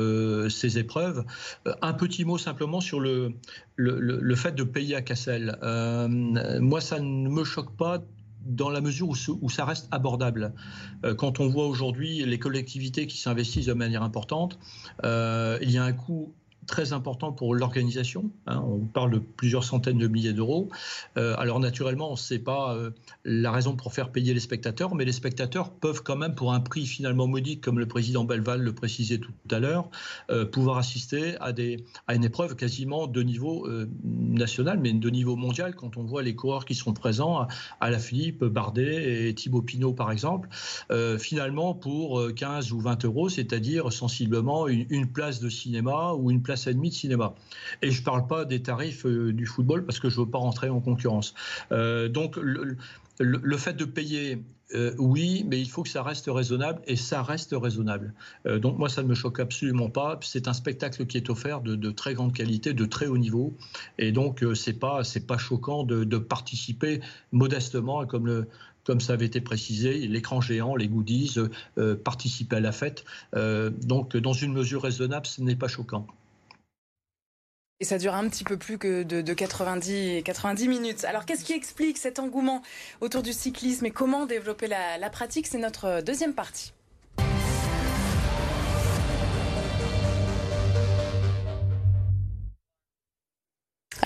ces 0.50 0.78
épreuves. 0.78 1.24
un 1.82 1.92
petit 1.92 2.24
mot 2.24 2.38
simplement 2.38 2.80
sur 2.80 3.00
le, 3.00 3.34
le 3.76 4.34
fait 4.34 4.54
de 4.54 4.64
payer 4.64 4.96
à 4.96 5.02
Cassel. 5.02 5.58
moi, 6.60 6.80
ça 6.80 7.00
ne 7.00 7.28
me 7.28 7.44
choque 7.44 7.74
pas 7.76 8.02
dans 8.46 8.70
la 8.70 8.80
mesure 8.80 9.08
où, 9.08 9.50
ça 9.50 9.64
reste 9.64 9.88
abordable. 9.90 10.52
Euh, 11.04 11.14
quand 11.14 11.40
on 11.40 11.48
voit 11.48 11.66
aujourd'hui 11.66 12.24
les 12.24 12.38
collectivités 12.38 13.06
qui 13.06 13.18
s'investissent 13.18 13.66
de 13.66 13.72
manière 13.72 14.02
importante, 14.02 14.58
euh, 15.04 15.58
il 15.62 15.70
y 15.70 15.78
a 15.78 15.84
un 15.84 15.92
coût 15.92 16.32
très 16.66 16.92
important 16.92 17.32
pour 17.32 17.54
l'organisation. 17.54 18.30
Hein, 18.46 18.62
on 18.66 18.80
parle 18.80 19.12
de 19.12 19.18
plusieurs 19.18 19.64
centaines 19.64 19.98
de 19.98 20.08
milliers 20.08 20.32
d'euros. 20.32 20.68
Euh, 21.16 21.34
alors 21.38 21.60
naturellement, 21.60 22.12
on 22.12 22.16
sait 22.16 22.38
pas 22.38 22.74
euh, 22.74 22.90
la 23.24 23.50
raison 23.50 23.76
pour 23.76 23.92
faire 23.92 24.10
payer 24.10 24.34
les 24.34 24.40
spectateurs, 24.40 24.94
mais 24.94 25.04
les 25.04 25.12
spectateurs 25.12 25.70
peuvent 25.70 26.02
quand 26.02 26.16
même, 26.16 26.34
pour 26.34 26.52
un 26.52 26.60
prix 26.60 26.86
finalement 26.86 27.26
modique, 27.26 27.60
comme 27.60 27.78
le 27.78 27.86
président 27.86 28.24
Belval 28.24 28.60
le 28.60 28.74
précisait 28.74 29.18
tout 29.18 29.32
à 29.50 29.60
l'heure, 29.60 29.88
euh, 30.30 30.44
pouvoir 30.44 30.78
assister 30.78 31.36
à, 31.40 31.52
des, 31.52 31.84
à 32.06 32.14
une 32.14 32.24
épreuve 32.24 32.56
quasiment 32.56 33.06
de 33.06 33.22
niveau 33.22 33.68
national, 34.04 34.78
mais 34.80 34.92
de 34.92 35.10
niveau 35.10 35.36
mondial, 35.36 35.74
quand 35.74 35.96
on 35.96 36.04
voit 36.04 36.22
les 36.22 36.34
coureurs 36.34 36.64
qui 36.64 36.74
sont 36.74 36.92
présents, 36.92 37.46
à, 37.80 37.90
la 37.90 37.98
Philippe, 37.98 38.44
Bardet 38.44 39.28
et 39.28 39.34
Thibaut 39.34 39.62
Pinot 39.62 39.92
par 39.92 40.10
exemple, 40.10 40.48
finalement 41.18 41.74
pour 41.74 42.34
15 42.34 42.72
ou 42.72 42.80
20 42.80 43.04
euros, 43.04 43.28
c'est-à-dire 43.28 43.92
sensiblement 43.92 44.68
une, 44.68 44.86
une 44.90 45.06
place 45.06 45.40
de 45.40 45.48
cinéma 45.48 46.12
ou 46.14 46.30
une 46.30 46.42
place 46.42 46.55
et 46.66 46.74
demie 46.74 46.90
de 46.90 46.94
cinéma. 46.94 47.34
Et 47.82 47.90
je 47.90 48.00
ne 48.00 48.04
parle 48.04 48.26
pas 48.26 48.44
des 48.44 48.62
tarifs 48.62 49.06
euh, 49.06 49.32
du 49.32 49.46
football 49.46 49.84
parce 49.84 50.00
que 50.00 50.08
je 50.08 50.20
ne 50.20 50.24
veux 50.24 50.30
pas 50.30 50.38
rentrer 50.38 50.68
en 50.68 50.80
concurrence. 50.80 51.34
Euh, 51.72 52.08
donc 52.08 52.36
le, 52.36 53.56
fait 53.56 53.74
de 53.74 53.84
payer, 53.84 54.42
euh, 54.74 54.94
oui, 54.98 55.44
mais 55.48 55.60
il 55.60 55.68
faut 55.68 55.82
que 55.82 55.88
ça 55.88 56.02
reste 56.02 56.26
raisonnable 56.28 56.80
et 56.86 56.96
ça 56.96 57.22
reste 57.22 57.54
raisonnable. 57.56 58.12
Donc 58.44 58.78
moi, 58.78 58.88
ça 58.88 59.02
ne 59.02 59.08
me 59.08 59.14
choque 59.14 59.40
absolument 59.40 59.90
pas. 59.90 60.18
C'est 60.22 60.48
un 60.48 60.52
spectacle 60.52 61.06
qui 61.06 61.16
est 61.16 61.30
offert 61.30 61.60
de, 61.60 61.90
très 61.90 62.14
grande 62.14 62.32
qualité, 62.32 62.72
de 62.72 62.84
très 62.84 63.06
haut 63.06 63.18
niveau, 63.18 63.54
et 63.98 64.12
donc 64.12 64.44
c'est 64.54 64.78
pas 64.78 65.04
c'est 65.04 65.26
pas 65.26 65.38
choquant 65.38 65.84
de, 65.84 66.18
participer 66.18 67.00
modestement, 67.32 68.06
comme 68.06 68.46
comme 68.84 69.00
ça 69.00 69.14
avait 69.14 69.26
été 69.26 69.40
précisé, 69.40 70.06
l'écran 70.06 70.40
géant, 70.40 70.76
les 70.76 70.88
goodies, 70.88 71.36
participer 72.04 72.56
à 72.56 72.60
la 72.60 72.72
fête. 72.72 73.04
Donc, 73.34 74.16
dans 74.16 74.32
une 74.32 74.52
mesure 74.52 74.82
raisonnable, 74.82 75.26
ce 75.26 75.40
n'est 75.40 75.56
pas 75.56 75.68
choquant. 75.68 76.06
Et 77.78 77.84
ça 77.84 77.98
dure 77.98 78.14
un 78.14 78.26
petit 78.28 78.44
peu 78.44 78.56
plus 78.56 78.78
que 78.78 79.02
de, 79.02 79.20
de 79.20 79.34
90, 79.34 80.22
90 80.22 80.68
minutes. 80.68 81.04
Alors 81.04 81.26
qu'est-ce 81.26 81.44
qui 81.44 81.52
explique 81.52 81.98
cet 81.98 82.18
engouement 82.18 82.62
autour 83.02 83.22
du 83.22 83.34
cyclisme 83.34 83.84
et 83.84 83.90
comment 83.90 84.24
développer 84.24 84.66
la, 84.66 84.96
la 84.96 85.10
pratique? 85.10 85.46
C'est 85.46 85.58
notre 85.58 86.00
deuxième 86.00 86.32
partie. 86.32 86.72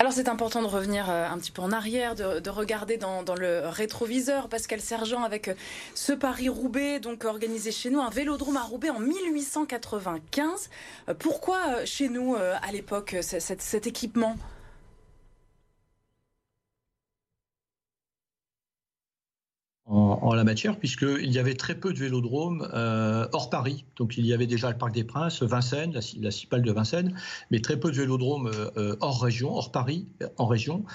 Alors 0.01 0.13
c'est 0.13 0.29
important 0.29 0.63
de 0.63 0.67
revenir 0.67 1.11
euh, 1.11 1.27
un 1.29 1.37
petit 1.37 1.51
peu 1.51 1.61
en 1.61 1.71
arrière, 1.71 2.15
de, 2.15 2.39
de 2.39 2.49
regarder 2.49 2.97
dans, 2.97 3.23
le 3.35 3.67
rétroviseur. 3.67 4.49
Pascal 4.49 4.81
Sergent 4.81 5.21
avec 5.21 5.47
euh, 5.47 5.53
ce 5.93 6.11
Paris-Roubaix, 6.11 6.99
donc 6.99 7.23
organisé 7.23 7.71
chez 7.71 7.91
nous, 7.91 7.99
un 8.01 8.09
vélodrome 8.09 8.57
à 8.57 8.63
Roubaix 8.63 8.89
en 8.89 8.99
1895. 8.99 10.71
Euh, 11.07 11.13
pourquoi 11.13 11.85
chez 11.85 12.09
nous, 12.09 12.33
à 12.35 12.71
l'époque, 12.71 13.15
cet 13.21 13.85
équipement? 13.85 14.37
En, 19.91 20.33
la 20.33 20.45
matière, 20.45 20.77
puisqu'il 20.77 21.31
y 21.31 21.37
avait 21.37 21.53
très 21.53 21.75
peu 21.75 21.91
de 21.91 21.99
vélodromes 21.99 22.67
euh, 22.73 23.27
hors 23.33 23.49
Paris. 23.49 23.83
Donc 23.97 24.17
il 24.17 24.25
y 24.25 24.33
avait 24.33 24.47
déjà 24.47 24.69
le 24.69 24.77
Parc 24.77 24.93
des 24.93 25.03
Princes, 25.03 25.43
Vincennes, 25.43 25.99
la, 26.19 26.31
Cipale 26.31 26.61
de 26.61 26.71
Vincennes, 26.71 27.13
mais 27.51 27.59
très 27.59 27.77
peu 27.77 27.91
de 27.91 27.97
vélodromes 27.97 28.49
euh, 28.77 28.95
hors 29.01 29.21
région, 29.21 29.53
hors 29.53 29.71
Paris, 29.71 30.07
en 30.37 30.47
région. 30.47 30.85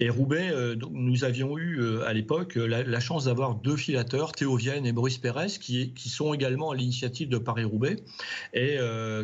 Et 0.00 0.08
Roubaix, 0.08 0.50
euh, 0.50 0.74
nous 0.90 1.24
avions 1.24 1.58
eu 1.58 2.00
à 2.02 2.14
l'époque 2.14 2.54
la, 2.56 3.00
chance 3.00 3.26
d'avoir 3.26 3.56
deux 3.56 3.76
filateurs, 3.76 4.32
Théo 4.32 4.56
Vienne 4.56 4.86
et 4.86 4.92
Maurice 4.92 5.18
Pérez, 5.18 5.58
qui, 5.60 5.92
sont 5.96 6.32
également 6.32 6.70
à 6.70 6.74
l'initiative 6.74 7.28
de 7.28 7.36
Paris-Roubaix, 7.36 7.96
et 8.54 8.78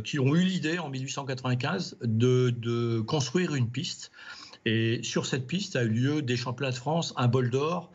qui 0.04 0.18
ont 0.18 0.34
eu 0.34 0.42
l'idée 0.42 0.78
en 0.78 0.90
1895 0.90 1.96
de, 2.02 2.50
de 2.50 3.00
construire 3.00 3.54
une 3.54 3.70
piste. 3.70 4.12
Et 4.66 5.00
sur 5.02 5.26
cette 5.26 5.46
piste 5.46 5.74
a 5.74 5.82
eu 5.82 5.88
lieu 5.88 6.22
des 6.22 6.36
championnats 6.36 6.70
de 6.70 6.76
France, 6.76 7.14
un 7.16 7.28
bol 7.28 7.50
d'or, 7.50 7.92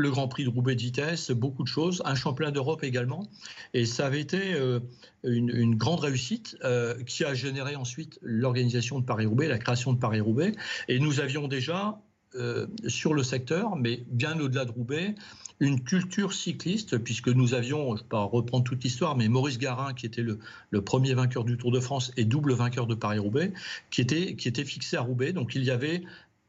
le 0.00 0.10
Grand 0.10 0.28
Prix 0.28 0.44
de 0.44 0.48
Roubaix 0.48 0.74
de 0.74 0.80
vitesse, 0.80 1.30
beaucoup 1.30 1.62
de 1.62 1.68
choses, 1.68 2.02
un 2.04 2.14
championnat 2.14 2.50
d'Europe 2.50 2.82
également. 2.82 3.28
Et 3.74 3.84
ça 3.84 4.06
avait 4.06 4.20
été 4.20 4.54
euh, 4.54 4.80
une, 5.22 5.74
grande 5.76 6.00
réussite 6.00 6.56
euh, 6.64 6.94
qui 7.04 7.24
a 7.24 7.34
généré 7.34 7.76
ensuite 7.76 8.18
l'organisation 8.22 8.98
de 8.98 9.04
Paris-Roubaix, 9.04 9.48
la 9.48 9.58
création 9.58 9.92
de 9.92 9.98
Paris-Roubaix. 9.98 10.52
Et 10.88 10.98
nous 10.98 11.20
avions 11.20 11.48
déjà 11.48 12.00
euh, 12.34 12.66
sur 12.86 13.12
le 13.12 13.22
secteur, 13.22 13.76
mais 13.76 14.04
bien 14.10 14.38
au-delà 14.40 14.64
de 14.64 14.70
Roubaix, 14.70 15.14
une 15.58 15.82
culture 15.82 16.32
cycliste, 16.32 16.96
puisque 16.96 17.28
nous 17.28 17.52
avions, 17.52 17.88
je 17.88 17.92
ne 17.92 17.98
vais 17.98 18.08
pas 18.08 18.22
reprendre 18.22 18.64
toute 18.64 18.82
l'histoire, 18.82 19.16
mais 19.16 19.28
Maurice 19.28 19.58
Garin, 19.58 19.92
qui 19.92 20.06
était 20.06 20.22
le, 20.22 20.38
le, 20.70 20.80
premier 20.80 21.12
vainqueur 21.12 21.44
du 21.44 21.58
Tour 21.58 21.70
de 21.70 21.80
France 21.80 22.12
et 22.16 22.24
double 22.24 22.54
vainqueur 22.54 22.86
de 22.86 22.94
Paris-Roubaix, 22.94 23.52
qui 23.90 24.00
était, 24.00 24.36
qui 24.36 24.48
était 24.48 24.64
fixé 24.64 24.96
à 24.96 25.02
Roubaix. 25.02 25.34
Donc 25.34 25.54
il 25.54 25.64
y 25.64 25.70
avait 25.70 26.02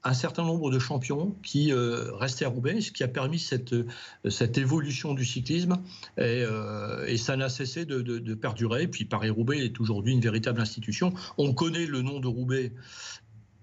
un 0.04 0.14
certain 0.14 0.44
nombre 0.44 0.72
de 0.72 0.80
champions 0.80 1.36
qui 1.44 1.72
euh, 1.72 2.14
restaient 2.16 2.46
à 2.46 2.50
Roubaix, 2.50 2.82
ce 2.82 2.92
qui 2.92 3.04
a 3.04 3.08
permis 3.08 3.40
cette, 3.40 3.76
cette 4.30 4.58
évolution 4.58 5.14
du 5.14 5.26
cyclisme 5.26 5.78
et, 6.18 6.44
euh, 6.44 7.06
et 7.06 7.18
ça 7.18 7.38
n'a 7.38 7.50
cessé 7.50 7.86
de, 7.86 8.02
de, 8.02 8.18
de, 8.18 8.34
perdurer. 8.34 8.88
Puis 8.88 9.06
Paris-Roubaix 9.06 9.60
est 9.60 9.80
aujourd'hui 9.80 10.14
une 10.14 10.22
véritable 10.22 10.62
institution. 10.62 11.14
On 11.38 11.54
connaît 11.54 11.86
le 11.86 12.02
nom 12.02 12.20
de 12.20 12.28
Roubaix 12.28 12.74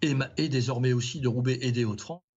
et, 0.03 0.15
et 0.37 0.49
désormais 0.49 0.93
aussi 0.93 1.21
de 1.21 1.29
Roubaix 1.29 1.59
et 1.61 1.73
des 1.73 1.85
Hauts-de-France. 1.85 2.28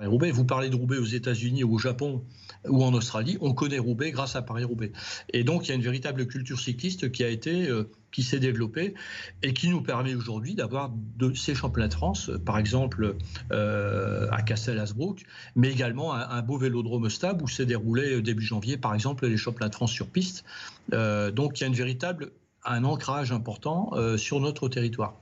Roubaix. 0.00 0.30
Vous 0.30 0.44
parlez 0.44 0.70
de 0.70 0.76
Roubaix 0.76 0.98
aux 0.98 1.04
États-Unis 1.04 1.64
au 1.64 1.78
Japon 1.78 2.24
ou 2.68 2.82
en 2.82 2.94
Australie, 2.94 3.38
on 3.40 3.52
connaît 3.52 3.78
Roubaix 3.78 4.10
grâce 4.10 4.36
à 4.36 4.42
Paris-Roubaix. 4.42 4.92
Et 5.32 5.44
donc 5.44 5.66
il 5.66 5.68
y 5.68 5.72
a 5.72 5.74
une 5.74 5.82
véritable 5.82 6.26
culture 6.26 6.58
cycliste 6.58 7.12
qui 7.12 7.22
a 7.24 7.28
été 7.28 7.68
euh, 7.68 7.84
s'est 8.18 8.38
développée 8.38 8.94
et 9.42 9.52
qui 9.52 9.68
nous 9.68 9.82
permet 9.82 10.14
aujourd'hui 10.14 10.54
d'avoir 10.54 10.92
ces 11.34 11.54
championnats 11.54 11.88
de 11.88 11.94
France, 11.94 12.30
par 12.46 12.58
exemple 12.58 13.16
euh, 13.50 14.28
à 14.30 14.42
Cassel-Asbrook, 14.42 15.24
mais 15.56 15.70
également 15.70 16.14
un, 16.14 16.42
beau 16.42 16.56
vélodrome 16.56 17.10
stable 17.10 17.42
où 17.42 17.48
s'est 17.48 17.66
déroulé 17.66 18.14
euh, 18.14 18.22
début 18.22 18.44
janvier, 18.44 18.76
par 18.76 18.94
exemple, 18.94 19.26
les 19.26 19.36
championnats 19.36 19.68
de 19.68 19.74
France 19.74 19.90
sur 19.90 20.06
piste. 20.06 20.44
donc 20.90 21.58
il 21.58 21.62
y 21.62 21.64
a 21.64 21.66
une 21.66 21.74
véritable 21.74 22.30
un 22.64 22.84
ancrage 22.84 23.30
important 23.30 23.92
sur 24.16 24.40
notre 24.40 24.68
territoire. 24.68 25.20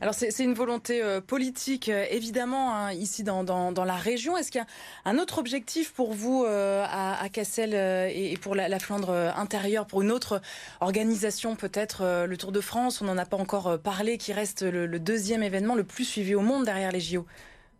Alors 0.00 0.14
c'est 0.14 0.44
une 0.44 0.54
volonté 0.54 1.02
euh, 1.02 1.20
politique, 1.20 1.88
euh, 1.88 2.04
évidemment, 2.10 2.74
hein, 2.74 2.92
ici 2.92 3.22
dans, 3.22 3.72
la 3.76 3.96
région. 3.96 4.36
Est-ce 4.36 4.50
qu'il 4.50 4.60
y 4.60 4.64
a 4.64 4.66
un 5.10 5.18
autre 5.18 5.38
objectif 5.38 5.92
pour 5.92 6.12
vous 6.12 6.44
euh, 6.44 6.84
à, 6.88 7.28
Cassel 7.28 7.74
et, 7.74 8.36
pour 8.40 8.54
la, 8.54 8.78
Flandre 8.78 9.10
intérieure, 9.10 9.86
pour 9.86 10.02
une 10.02 10.10
autre 10.10 10.40
organisation 10.80 11.56
peut-être, 11.56 12.24
le 12.26 12.36
Tour 12.36 12.52
de 12.52 12.60
France? 12.60 13.02
On 13.02 13.04
n'en 13.04 13.18
a 13.18 13.24
pas 13.24 13.36
encore 13.36 13.78
parlé, 13.78 14.18
qui 14.18 14.32
reste 14.32 14.62
le, 14.62 14.98
deuxième 14.98 15.42
événement 15.42 15.74
le 15.74 15.84
plus 15.84 16.04
suivi 16.04 16.34
au 16.34 16.40
monde 16.40 16.64
derrière 16.64 16.92
les 16.92 17.00
JO. 17.00 17.26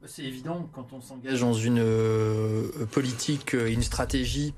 C'est 0.06 0.22
évident, 0.22 0.68
quand 0.72 0.92
on 0.92 1.00
s'engage 1.00 1.40
dans 1.40 1.52
une 1.52 1.84
politique, 2.92 3.54
une 3.54 3.82
stratégie 3.82 4.54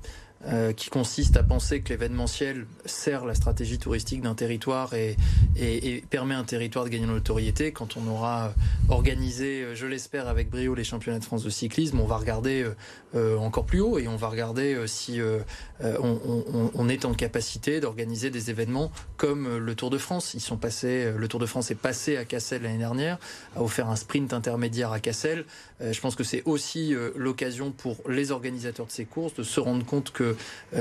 euh, 0.47 0.73
qui 0.73 0.89
consiste 0.89 1.37
à 1.37 1.43
penser 1.43 1.81
que 1.81 1.89
l'événementiel 1.89 2.65
sert 2.85 3.25
la 3.25 3.35
stratégie 3.35 3.77
touristique 3.77 4.21
d'un 4.23 4.33
territoire 4.33 4.95
et, 4.95 5.15
et, 5.55 5.97
et, 5.97 6.01
permet 6.09 6.33
à 6.33 6.39
un 6.39 6.43
territoire 6.43 6.83
de 6.83 6.89
gagner 6.89 7.05
en 7.05 7.09
notoriété. 7.09 7.71
Quand 7.71 7.95
on 7.95 8.07
aura 8.09 8.51
organisé, 8.89 9.61
euh, 9.61 9.75
je 9.75 9.85
l'espère, 9.85 10.27
avec 10.27 10.49
brio 10.49 10.73
les 10.73 10.83
championnats 10.83 11.19
de 11.19 11.25
France 11.25 11.43
de 11.43 11.51
cyclisme, 11.51 11.99
on 11.99 12.07
va 12.07 12.17
regarder 12.17 12.65
euh, 13.13 13.37
encore 13.37 13.65
plus 13.65 13.81
haut 13.81 13.99
et 13.99 14.07
on 14.07 14.15
va 14.15 14.29
regarder 14.29 14.75
si 14.87 15.19
on, 15.81 16.71
on, 16.73 16.89
est 16.89 17.05
en 17.05 17.13
capacité 17.13 17.79
d'organiser 17.79 18.31
des 18.31 18.49
événements 18.49 18.91
comme 19.17 19.57
le 19.57 19.75
Tour 19.75 19.91
de 19.91 19.99
France. 19.99 20.33
Ils 20.33 20.39
sont 20.39 20.57
passés, 20.57 21.11
le 21.15 21.27
Tour 21.27 21.39
de 21.39 21.45
France 21.45 21.69
est 21.69 21.75
passé 21.75 22.17
à 22.17 22.25
Cassel 22.25 22.63
l'année 22.63 22.77
dernière, 22.79 23.19
a 23.55 23.61
offert 23.61 23.89
un 23.89 23.95
sprint 23.95 24.33
intermédiaire 24.33 24.91
à 24.91 24.99
Cassel. 24.99 25.45
je 25.81 25.99
pense 25.99 26.15
que 26.15 26.23
c'est 26.23 26.41
aussi 26.45 26.95
l'occasion 27.15 27.71
pour 27.71 27.97
les 28.09 28.31
organisateurs 28.31 28.87
de 28.87 28.91
ces 28.91 29.05
courses 29.05 29.35
de 29.35 29.43
se 29.43 29.59
rendre 29.59 29.85
compte 29.85 30.11
que 30.11 30.30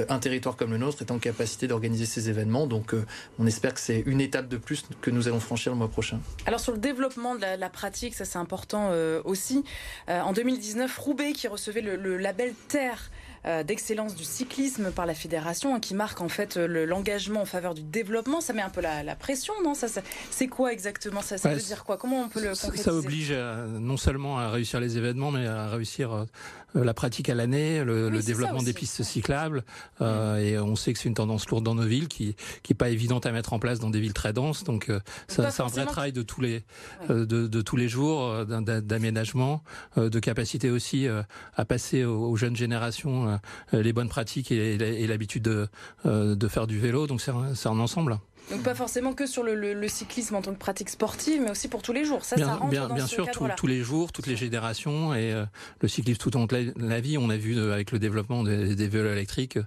un 0.09 0.19
territoire 0.19 0.57
comme 0.57 0.71
le 0.71 0.79
nôtre 0.79 1.03
est 1.03 1.11
en 1.11 1.19
capacité 1.19 1.67
d'organiser 1.67 2.07
ces 2.07 2.29
événements. 2.29 2.67
Donc 2.67 2.95
euh, 2.95 3.05
on 3.39 3.47
espère 3.47 3.75
que 3.75 3.81
c'est 3.81 4.03
une 4.07 4.21
étape 4.21 4.49
de 4.49 4.57
plus 4.57 4.85
que 5.01 5.11
nous 5.11 5.29
allons 5.29 5.41
franchir 5.41 5.73
le 5.73 5.79
mois 5.79 5.89
prochain. 5.89 6.21
Alors 6.47 6.61
sur 6.61 6.73
le 6.73 6.79
développement 6.79 7.35
de 7.35 7.41
la, 7.41 7.71
pratique, 7.71 8.15
ça 8.15 8.25
c'est 8.25 8.39
important 8.39 8.89
euh, 8.91 9.21
aussi. 9.25 9.65
en 10.09 10.33
2019, 10.33 10.97
Roubaix 10.99 11.33
qui 11.33 11.49
recevait 11.49 11.81
le 11.81 12.17
label 12.17 12.55
Terre 12.69 13.11
euh, 13.11 13.20
d'excellence 13.65 14.15
du 14.15 14.25
cyclisme 14.25 14.91
par 14.91 15.07
la 15.07 15.15
fédération, 15.15 15.75
hein, 15.75 15.81
qui 15.81 15.95
marque 15.95 16.21
en 16.21 16.29
fait 16.29 16.57
l'engagement 16.57 17.43
en 17.43 17.47
faveur 17.47 17.75
du 17.75 17.83
développement. 17.83 18.41
Ça 18.41 18.53
met 18.53 18.63
un 18.63 18.71
peu 18.71 18.81
la, 18.81 19.15
pression, 19.17 19.55
non? 19.65 19.75
Ça, 19.75 19.87
C'est 20.31 20.49
quoi 20.49 20.73
exactement? 20.73 21.23
Ça, 21.23 21.39
ça 21.39 21.53
veut 21.53 21.61
dire 21.61 21.85
quoi? 21.85 21.97
Comment 21.97 22.21
on 22.21 22.29
peut 22.29 22.41
le 22.41 22.51
concrétiser? 22.51 22.83
Ça 22.83 22.93
oblige 22.93 23.33
non 23.81 23.97
seulement 23.97 24.39
à 24.39 24.51
réussir 24.51 24.81
les 24.81 24.99
événements, 24.99 25.31
mais 25.31 25.47
à 25.47 25.69
réussir 25.69 26.13
euh, 26.13 26.25
la 26.75 26.95
pratique 26.95 27.29
à 27.29 27.35
l'année, 27.35 27.85
le, 27.85 28.23
développement 28.23 28.63
des 28.63 28.73
pistes 28.73 29.03
cyclables. 29.03 29.65
Euh, 30.01 30.37
et 30.37 30.59
on 30.59 30.77
sait 30.77 30.93
que 30.93 30.99
c'est 30.99 31.09
une 31.09 31.15
tendance 31.15 31.49
lourde 31.49 31.65
dans 31.65 31.75
nos 31.75 31.87
villes, 31.87 32.09
qui 32.09 32.37
qui 32.63 32.73
est 32.73 32.77
pas 32.77 32.91
évidente 32.91 33.27
à 33.27 33.33
mettre 33.33 33.53
en 33.53 33.59
place 33.59 33.81
dans 33.81 33.91
des 33.91 34.01
villes 34.01 34.13
très 34.13 34.33
denses. 34.33 34.65
Donc 34.65 34.91
ça, 35.29 35.51
c'est 35.51 35.63
un 35.63 35.67
vrai 35.67 35.87
travail 35.87 36.13
de 36.13 36.23
tous 36.23 36.41
les 36.41 36.65
de, 37.09 37.63
tous 37.63 37.77
les 37.77 37.89
jours, 37.89 38.45
d'aménagement, 38.47 39.63
de 39.97 40.19
capacité 40.19 40.71
aussi 40.71 41.07
à 41.57 41.65
passer 41.65 42.05
aux 42.05 42.37
jeunes 42.37 42.57
générations 42.57 43.30
euh, 43.75 43.83
les 43.83 43.93
bonnes 43.93 44.09
pratiques 44.09 44.51
et, 44.51 45.07
l'habitude 45.07 45.43
de, 45.43 45.69
euh, 46.07 46.35
de 46.35 46.49
faire 46.49 46.67
du 46.67 46.79
vélo. 46.79 47.07
Donc 47.07 47.21
c'est 47.21 47.31
un, 47.31 47.53
un 47.65 47.81
ensemble. 47.81 48.19
Donc 48.51 48.63
pas 48.63 48.75
forcément 48.75 49.13
que 49.13 49.27
sur 49.27 49.45
le, 49.45 49.89
cyclisme 49.89 50.35
en 50.35 50.43
tant 50.43 50.53
que 50.53 50.59
pratique 50.59 50.89
sportive, 50.89 51.41
mais 51.43 51.51
aussi 51.51 51.69
pour 51.69 51.83
tous 51.83 51.93
les 51.93 52.05
jours. 52.05 52.25
Ça, 52.25 52.37
bien, 52.37 52.47
ça 52.47 52.55
rentre 52.55 52.71
bien, 52.71 52.89
bien 52.89 53.07
sûr, 53.07 53.29
tous 53.57 53.67
les 53.67 53.83
jours, 53.83 54.11
toutes 54.13 54.27
les 54.27 54.35
générations 54.35 55.15
et 55.15 55.33
euh, 55.33 55.45
le 55.81 55.89
cyclisme 55.89 56.19
tout 56.19 56.37
au 56.37 56.41
long 56.41 56.47
de 56.47 56.73
la, 56.77 57.01
vie. 57.01 57.17
On 57.17 57.31
a 57.31 57.37
vu 57.37 57.61
avec 57.71 57.93
le 57.93 57.99
développement 57.99 58.43
des, 58.43 58.89
vélos 58.89 59.13
électriques 59.13 59.59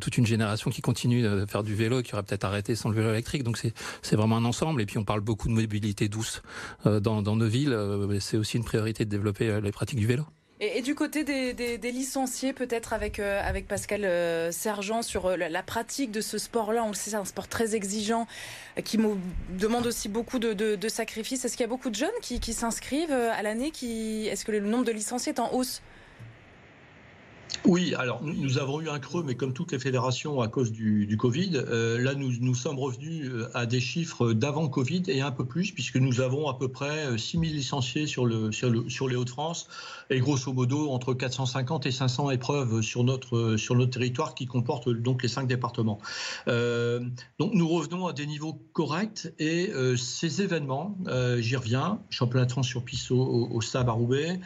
toute 0.00 0.18
une 0.18 0.26
génération 0.26 0.70
qui 0.70 0.82
continue 0.82 1.22
de 1.22 1.46
faire 1.46 1.62
du 1.62 1.74
vélo, 1.74 2.02
qui 2.02 2.12
aurait 2.14 2.22
peut-être 2.22 2.44
arrêté 2.44 2.74
sans 2.74 2.90
le 2.90 2.96
vélo 2.96 3.10
électrique. 3.10 3.44
Donc 3.44 3.56
c'est 3.56 4.16
vraiment 4.16 4.36
un 4.36 4.44
ensemble. 4.44 4.82
Et 4.82 4.86
puis 4.86 4.98
on 4.98 5.04
parle 5.04 5.20
beaucoup 5.20 5.48
de 5.48 5.54
mobilité 5.54 6.08
douce 6.08 6.42
dans, 6.84 7.22
dans 7.22 7.36
nos 7.36 7.48
villes. 7.48 7.76
c'est 8.20 8.36
aussi 8.36 8.58
une 8.58 8.64
priorité 8.64 9.04
de 9.04 9.10
développer 9.10 9.60
les 9.60 9.72
pratiques 9.72 9.98
du 9.98 10.06
vélo. 10.06 10.24
Et, 10.60 10.82
du 10.82 10.96
côté 10.96 11.22
des, 11.22 11.92
licenciés, 11.92 12.52
peut-être 12.52 12.92
avec, 12.92 13.20
euh, 13.20 13.40
avec 13.44 13.68
Pascal 13.68 14.04
euh, 14.04 14.50
Sergent, 14.50 15.02
sur 15.02 15.26
euh, 15.26 15.36
la, 15.36 15.62
pratique 15.62 16.10
de 16.10 16.20
ce 16.20 16.36
sport-là, 16.36 16.82
on 16.82 16.88
le 16.88 16.94
sait, 16.94 17.10
c'est 17.10 17.16
un 17.16 17.24
sport 17.24 17.46
très 17.46 17.76
exigeant, 17.76 18.26
qui 18.84 18.98
demande 19.50 19.86
aussi 19.86 20.08
beaucoup 20.08 20.40
de, 20.40 20.88
sacrifices. 20.88 21.44
Est-ce 21.44 21.56
qu'il 21.56 21.64
y 21.64 21.68
a 21.68 21.68
beaucoup 21.68 21.90
de 21.90 21.94
jeunes 21.94 22.10
qui, 22.22 22.40
qui 22.40 22.54
s'inscrivent 22.54 23.12
à 23.12 23.42
l'année 23.42 23.68
Est-ce 23.68 24.44
que 24.44 24.50
le 24.50 24.60
nombre 24.60 24.84
de 24.84 24.92
licenciés 24.92 25.32
est 25.32 25.40
en 25.40 25.52
hausse? 25.52 25.80
Oui, 27.64 27.94
alors 27.94 28.22
nous, 28.22 28.58
avons 28.58 28.80
eu 28.80 28.88
un 28.88 28.98
creux, 28.98 29.22
mais 29.22 29.34
comme 29.34 29.52
toutes 29.52 29.72
les 29.72 29.78
fédérations 29.78 30.40
à 30.40 30.48
cause 30.48 30.72
du, 30.72 31.16
Covid, 31.18 31.52
euh, 31.54 31.98
là 32.00 32.14
nous, 32.14 32.32
nous 32.40 32.54
sommes 32.54 32.78
revenus 32.78 33.26
euh, 33.26 33.50
à 33.54 33.66
des 33.66 33.80
chiffres 33.80 34.32
d'avant 34.32 34.68
Covid 34.68 35.02
et 35.08 35.20
un 35.20 35.30
peu 35.30 35.44
plus, 35.44 35.72
puisque 35.72 35.96
nous 35.96 36.20
avons 36.20 36.48
à 36.48 36.54
peu 36.54 36.68
près 36.68 37.18
6 37.18 37.36
euh, 37.36 37.40
000 37.40 37.54
licenciés 37.54 38.06
sur, 38.06 38.26
le, 38.26 38.52
sur, 38.52 38.70
le, 38.70 38.88
sur 38.88 39.08
les 39.08 39.16
Hauts-de-France 39.16 39.68
et 40.10 40.20
grosso 40.20 40.52
modo 40.52 40.90
entre 40.90 41.14
450 41.14 41.86
et 41.86 41.90
500 41.90 42.30
épreuves 42.30 42.80
sur 42.80 43.04
notre, 43.04 43.56
sur 43.56 43.74
notre 43.74 43.90
territoire 43.90 44.34
qui 44.34 44.46
comporte 44.46 44.88
donc 44.88 45.22
les 45.22 45.28
cinq 45.28 45.46
départements. 45.46 45.98
donc 46.46 47.52
nous 47.52 47.68
revenons 47.68 48.06
à 48.06 48.12
des 48.12 48.26
niveaux 48.26 48.58
corrects 48.72 49.28
et 49.38 49.70
ces 49.96 50.40
événements, 50.40 50.96
j'y 51.38 51.56
reviens, 51.56 52.00
championnat 52.08 52.46
de 52.46 52.52
France 52.52 52.68
sur 52.68 52.82
piste 52.82 53.10
au, 53.10 53.48
au 53.50 53.60
Stade 53.60 53.88
à 53.88 53.92
Roubaix, 53.92 54.40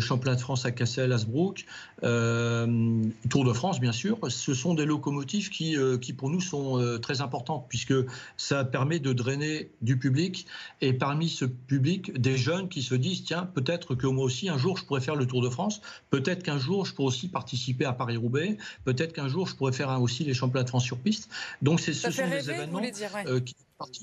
championnat 0.00 0.36
de 0.36 0.40
France 0.40 0.64
à 0.64 0.72
Cassel, 0.72 1.12
Asbrook, 1.12 1.66
euh, 2.02 3.02
Tour 3.28 3.44
de 3.44 3.52
France 3.52 3.80
bien 3.80 3.92
sûr, 3.92 4.18
ce 4.28 4.54
sont 4.54 4.74
des 4.74 4.84
locomotives 4.84 5.50
qui, 5.50 5.76
euh, 5.76 5.98
qui 5.98 6.12
pour 6.12 6.30
nous 6.30 6.40
sont 6.40 6.98
très 7.00 7.20
importantes 7.20 7.66
puisque 7.68 7.94
ça 8.36 8.64
permet 8.64 8.98
de 8.98 9.12
drainer 9.12 9.70
du 9.82 9.98
public. 9.98 10.46
Et 10.80 10.92
parmi 10.92 11.28
ce 11.28 11.44
public 11.44 12.18
des 12.20 12.36
jeunes 12.36 12.68
qui 12.68 12.82
se 12.82 12.94
disent 12.94 13.24
tiens 13.24 13.46
peut-être 13.46 13.94
que 13.94 14.06
moi 14.06 14.24
aussi 14.24 14.48
un 14.48 14.58
jour 14.58 14.76
je 14.76 14.84
pourrais 14.84 15.00
faire 15.00 15.16
le 15.16 15.26
Tour 15.26 15.42
de 15.42 15.50
France, 15.50 15.80
peut-être 16.10 16.42
qu'un 16.42 16.58
jour 16.58 16.86
je 16.86 16.94
pourrais 16.94 17.08
aussi 17.08 17.28
participer 17.28 17.84
à 17.84 17.92
Paris-Roubaix, 17.92 18.56
peut-être 18.84 19.12
qu'un 19.12 19.28
jour 19.28 19.46
je 19.46 19.54
pourrais 19.54 19.72
faire 19.72 20.00
aussi 20.00 20.24
les 20.24 20.34
championnats 20.34 20.64
de 20.64 20.68
France 20.68 20.84
sur 20.84 20.98
piste. 20.98 21.28
Donc 21.60 21.80
ce 21.80 21.92
sont 21.92 22.08
des 22.08 22.50
événements 22.50 22.80
qui 22.80 23.54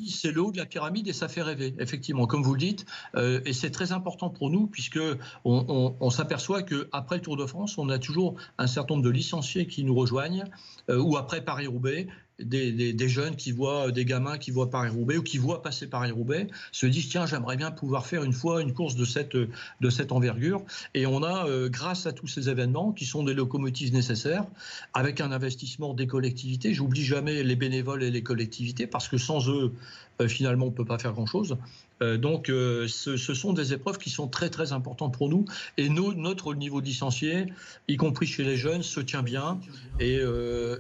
c'est 0.08 0.32
le 0.32 0.52
de 0.52 0.58
la 0.58 0.66
pyramide 0.66 1.08
et 1.08 1.14
ça 1.14 1.28
fait 1.28 1.42
rêver, 1.42 1.76
effectivement, 1.80 2.28
comme 2.28 2.44
vous 2.44 2.54
le 2.54 2.60
dites. 2.60 2.86
Euh, 3.16 3.42
et 3.46 3.54
c'est 3.54 3.72
très 3.72 3.92
important 3.92 4.30
pour 4.30 4.50
nous 4.50 4.68
puisque 4.68 5.00
on, 5.46 6.10
s'aperçoit 6.10 6.64
qu'après 6.64 7.18
le 7.18 7.22
Tour 7.22 7.38
de 7.38 7.46
France, 7.46 7.78
on 7.78 7.90
a 7.90 8.00
toujours 8.00 8.36
un 8.58 8.68
certain 8.68 8.96
nombre 8.96 9.06
de 9.06 9.10
licenciés 9.10 9.68
qui 9.68 9.84
nous 9.84 9.96
rejoignent, 9.96 10.46
euh, 10.90 11.00
ou 11.00 11.18
après 11.18 11.44
Paris-Roubaix, 11.44 12.08
des, 12.40 13.10
jeunes 13.10 13.36
qui 13.36 13.52
voient, 13.52 13.92
des 13.92 14.06
gamins 14.06 14.38
qui 14.38 14.52
voient 14.52 14.70
Paris-Roubaix 14.70 15.18
ou 15.18 15.24
qui 15.24 15.38
voient 15.38 15.62
passer 15.62 15.88
Paris-Roubaix, 15.88 16.48
se 16.72 16.86
disent 16.86 17.10
tiens, 17.10 17.26
j'aimerais 17.26 17.58
bien 17.58 17.72
pouvoir 17.72 18.06
faire 18.06 18.24
une 18.24 18.34
fois 18.34 18.62
une 18.62 18.74
course 18.74 18.96
de 18.96 19.06
cette, 19.06 19.36
de 19.36 19.90
cette 19.90 20.12
envergure. 20.12 20.64
Et 20.94 21.06
on 21.06 21.24
a, 21.24 21.48
euh, 21.48 21.70
grâce 21.70 22.06
à 22.06 22.12
tous 22.12 22.28
ces 22.28 22.50
événements, 22.50 22.92
qui 22.92 23.06
sont 23.06 23.24
des 23.24 23.34
locomotives 23.34 23.94
nécessaires, 23.94 24.46
avec 24.94 25.22
un 25.22 25.32
investissement 25.32 25.94
des 25.94 26.08
collectivités, 26.08 26.74
j'oublie 26.74 27.04
jamais 27.04 27.44
les 27.44 27.56
bénévoles 27.56 28.04
et 28.04 28.12
les 28.12 28.24
collectivités, 28.24 28.88
parce 28.88 29.08
que 29.08 29.18
sans 29.18 29.50
eux, 29.50 29.74
euh, 30.22 30.28
finalement, 30.28 30.66
on 30.66 30.70
ne 30.72 30.76
peut 30.76 30.86
pas 30.86 31.00
faire 31.00 31.14
grand-chose. 31.14 31.58
Euh, 32.02 32.18
donc, 32.18 32.50
euh, 32.50 32.88
ce, 32.88 33.18
sont 33.18 33.54
des 33.54 33.74
épreuves 33.74 33.98
qui 33.98 34.10
sont 34.10 34.28
très 34.28 34.50
très 34.50 34.72
importantes 34.72 35.18
pour 35.18 35.30
nous. 35.30 35.46
Et 35.78 35.90
nous, 35.90 36.14
notre 36.14 36.54
niveau 36.54 36.80
licencié, 36.80 37.48
y 37.88 37.98
compris 37.98 38.28
chez 38.28 38.44
les 38.44 38.56
jeunes, 38.56 38.84
se 38.84 39.00
tient 39.00 39.24
bien. 39.24 39.60
Et, 40.00 40.22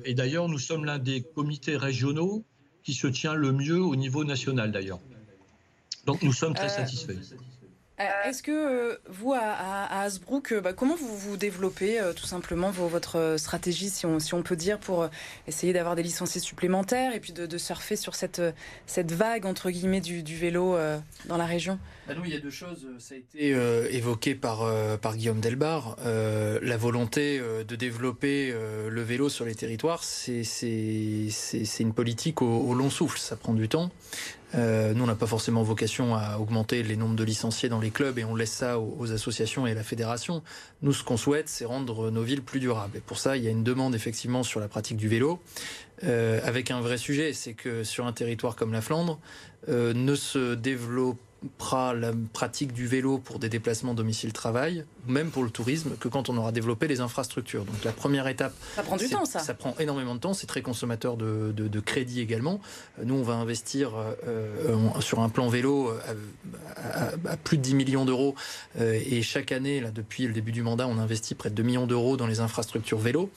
et 0.05 0.13
d'ailleurs, 0.13 0.47
nous 0.47 0.59
sommes 0.59 0.85
l'un 0.85 0.99
des 0.99 1.21
comités 1.21 1.77
régionaux 1.77 2.43
qui 2.83 2.93
se 2.93 3.07
tient 3.07 3.33
le 3.33 3.51
mieux 3.51 3.81
au 3.81 3.95
niveau 3.95 4.23
national 4.23 4.71
d'ailleurs. 4.71 4.99
Donc, 6.05 6.21
nous 6.23 6.33
sommes 6.33 6.53
très 6.53 6.69
satisfaits. 6.69 7.19
Euh, 7.99 8.29
est-ce 8.29 8.41
que 8.41 8.51
euh, 8.51 8.97
vous, 9.09 9.33
à, 9.33 9.39
à 9.39 10.03
Hasbrook, 10.03 10.53
euh, 10.53 10.61
bah, 10.61 10.71
comment 10.71 10.95
vous 10.95 11.17
vous 11.17 11.35
développez 11.35 11.99
tout 12.15 12.25
simplement 12.25 12.71
votre 12.71 13.35
stratégie, 13.37 13.89
si 13.89 14.05
on, 14.05 14.19
si 14.19 14.33
on 14.33 14.41
peut 14.41 14.55
dire, 14.55 14.79
pour 14.79 15.09
essayer 15.47 15.73
d'avoir 15.73 15.95
des 15.95 16.03
licenciés 16.03 16.39
supplémentaires 16.39 17.13
et 17.13 17.19
puis 17.19 17.33
de, 17.33 17.57
surfer 17.57 17.95
sur 17.95 18.15
cette, 18.15 18.41
cette 18.85 19.11
vague, 19.11 19.45
entre 19.45 19.69
guillemets, 19.69 20.01
du, 20.01 20.23
du 20.23 20.37
vélo 20.37 20.77
dans 21.25 21.37
la 21.37 21.45
région? 21.45 21.77
Bah 22.07 22.15
il 22.23 22.31
y 22.31 22.35
a 22.35 22.39
deux 22.39 22.49
choses. 22.49 22.87
Ça 22.99 23.15
a 23.15 23.17
été 23.17 23.49
évoqué 23.95 24.33
par, 24.35 24.65
par 24.99 25.17
Guillaume 25.17 25.41
Delbar. 25.41 25.97
la 26.05 26.77
volonté 26.77 27.39
de 27.39 27.75
développer 27.75 28.53
le 28.53 29.01
vélo 29.01 29.29
sur 29.29 29.45
les 29.45 29.55
territoires, 29.55 30.03
c'est 30.03 30.43
une 31.79 31.93
politique 31.93 32.41
au, 32.41 32.59
au, 32.59 32.73
long 32.73 32.89
souffle. 32.89 33.19
Ça 33.19 33.35
prend 33.35 33.53
du 33.53 33.67
temps. 33.67 33.91
Euh, 34.55 34.93
nous, 34.93 35.03
on 35.03 35.07
n'a 35.07 35.15
pas 35.15 35.27
forcément 35.27 35.63
vocation 35.63 36.15
à 36.15 36.37
augmenter 36.39 36.81
les 36.83 36.95
nombres 36.95 37.15
de 37.15 37.23
licenciés 37.23 37.69
dans 37.69 37.79
les 37.79 37.91
clubs 37.91 38.17
et 38.17 38.23
on 38.23 38.35
laisse 38.35 38.51
ça 38.51 38.79
aux, 38.79 39.11
associations 39.11 39.67
et 39.67 39.71
à 39.71 39.73
la 39.75 39.83
fédération. 39.83 40.41
Nous, 40.81 40.93
ce 40.93 41.03
qu'on 41.03 41.17
souhaite, 41.17 41.49
c'est 41.49 41.65
rendre 41.65 42.09
nos 42.11 42.23
villes 42.23 42.41
plus 42.41 42.59
durables. 42.59 42.97
Et 42.97 43.01
pour 43.01 43.17
ça, 43.17 43.37
il 43.37 43.43
y 43.43 43.47
a 43.47 43.51
une 43.51 43.63
demande 43.63 43.95
effectivement 43.95 44.43
sur 44.43 44.59
la 44.59 44.67
pratique 44.67 44.97
du 44.97 45.07
vélo, 45.07 45.39
euh, 46.03 46.39
avec 46.43 46.71
un 46.71 46.81
vrai 46.81 46.97
sujet, 46.97 47.33
c'est 47.33 47.53
que 47.53 47.83
sur 47.83 48.07
un 48.07 48.13
territoire 48.13 48.55
comme 48.55 48.71
la 48.71 48.81
Flandre, 48.81 49.19
euh, 49.67 49.93
ne 49.93 50.15
se 50.15 50.55
développe 50.55 51.19
la 51.93 52.11
pratique 52.33 52.73
du 52.73 52.87
vélo 52.87 53.17
pour 53.17 53.39
des 53.39 53.49
déplacements 53.49 53.93
domicile-travail, 53.93 54.85
même 55.07 55.29
pour 55.29 55.43
le 55.43 55.49
tourisme, 55.49 55.91
que 55.99 56.07
quand 56.07 56.29
on 56.29 56.37
aura 56.37 56.51
développé 56.51 56.87
les 56.87 56.99
infrastructures. 56.99 57.65
Donc 57.65 57.83
la 57.83 57.91
première 57.91 58.27
étape... 58.27 58.53
Ça 58.75 58.83
prend 58.83 58.97
du 58.97 59.09
temps, 59.09 59.25
ça. 59.25 59.39
Ça 59.39 59.53
prend 59.53 59.75
énormément 59.79 60.15
de 60.15 60.19
temps, 60.19 60.33
c'est 60.33 60.47
très 60.47 60.61
consommateur 60.61 61.17
de, 61.17 61.51
de, 61.51 61.79
crédit 61.79 62.21
également. 62.21 62.59
Nous, 63.03 63.15
on 63.15 63.23
va 63.23 63.33
investir 63.33 63.93
euh, 64.27 64.89
sur 64.99 65.21
un 65.21 65.29
plan 65.29 65.47
vélo 65.47 65.91
à, 66.83 67.29
à, 67.29 67.37
plus 67.37 67.57
de 67.57 67.63
10 67.63 67.75
millions 67.75 68.05
d'euros. 68.05 68.35
Euh, 68.79 68.99
et 69.05 69.21
chaque 69.21 69.51
année, 69.51 69.79
là, 69.79 69.91
depuis 69.91 70.27
le 70.27 70.33
début 70.33 70.51
du 70.51 70.61
mandat, 70.61 70.87
on 70.87 70.97
investit 70.97 71.35
près 71.35 71.49
de 71.49 71.55
2 71.55 71.63
millions 71.63 71.87
d'euros 71.87 72.17
dans 72.17 72.27
les 72.27 72.41
infrastructures 72.41 72.99
vélo, 72.99 73.29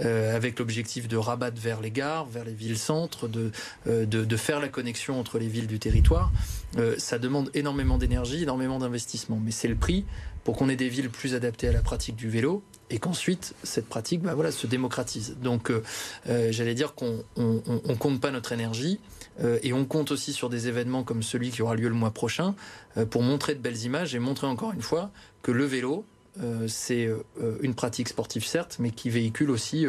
euh, 0.00 0.36
avec 0.36 0.58
l'objectif 0.58 1.08
de 1.08 1.16
rabattre 1.16 1.60
vers 1.60 1.80
les 1.80 1.90
gares, 1.90 2.26
vers 2.26 2.44
les 2.44 2.52
villes-centres, 2.52 3.28
de, 3.28 3.50
de, 3.86 4.04
de, 4.04 4.36
faire 4.36 4.60
la 4.60 4.68
connexion 4.68 5.18
entre 5.18 5.38
les 5.38 5.48
villes 5.48 5.66
du 5.66 5.78
territoire. 5.78 6.30
ça 6.98 7.18
demande 7.18 7.45
énormément 7.54 7.98
d'énergie, 7.98 8.42
énormément 8.42 8.78
d'investissement. 8.78 9.40
Mais 9.42 9.50
c'est 9.50 9.68
le 9.68 9.76
prix 9.76 10.04
pour 10.46 10.56
qu'on 10.56 10.68
ait 10.68 10.76
des 10.76 10.88
villes 10.88 11.10
plus 11.10 11.34
adaptées 11.34 11.66
à 11.66 11.72
la 11.72 11.82
pratique 11.82 12.14
du 12.14 12.28
vélo 12.28 12.62
et 12.88 13.00
qu'ensuite 13.00 13.54
cette 13.64 13.88
pratique 13.88 14.22
bah 14.22 14.34
se 14.52 14.68
démocratise. 14.68 15.36
Donc 15.42 15.70
euh, 15.72 15.82
euh, 16.28 16.52
j'allais 16.52 16.74
dire 16.74 16.94
qu'on 16.94 17.24
on, 17.36 17.96
compte 17.96 18.20
pas 18.20 18.30
notre 18.30 18.52
énergie 18.52 19.00
euh, 19.42 19.58
et 19.64 19.72
on 19.72 19.84
compte 19.84 20.12
aussi 20.12 20.32
sur 20.32 20.48
des 20.48 20.68
événements 20.68 21.02
comme 21.02 21.24
celui 21.24 21.50
qui 21.50 21.62
aura 21.62 21.74
lieu 21.74 21.88
le 21.88 21.94
mois 21.94 22.12
prochain 22.12 22.54
pour 23.10 23.22
montrer 23.22 23.56
de 23.56 23.60
belles 23.60 23.82
images 23.82 24.14
et 24.14 24.20
montrer 24.20 24.46
encore 24.46 24.72
une 24.72 24.82
fois 24.82 25.10
que 25.42 25.50
le 25.50 25.64
vélo, 25.64 26.04
c'est 26.66 27.10
une 27.60 27.74
pratique 27.74 28.08
sportive 28.08 28.44
certes, 28.44 28.76
mais 28.78 28.90
qui 28.90 29.10
véhicule 29.10 29.50
aussi 29.50 29.86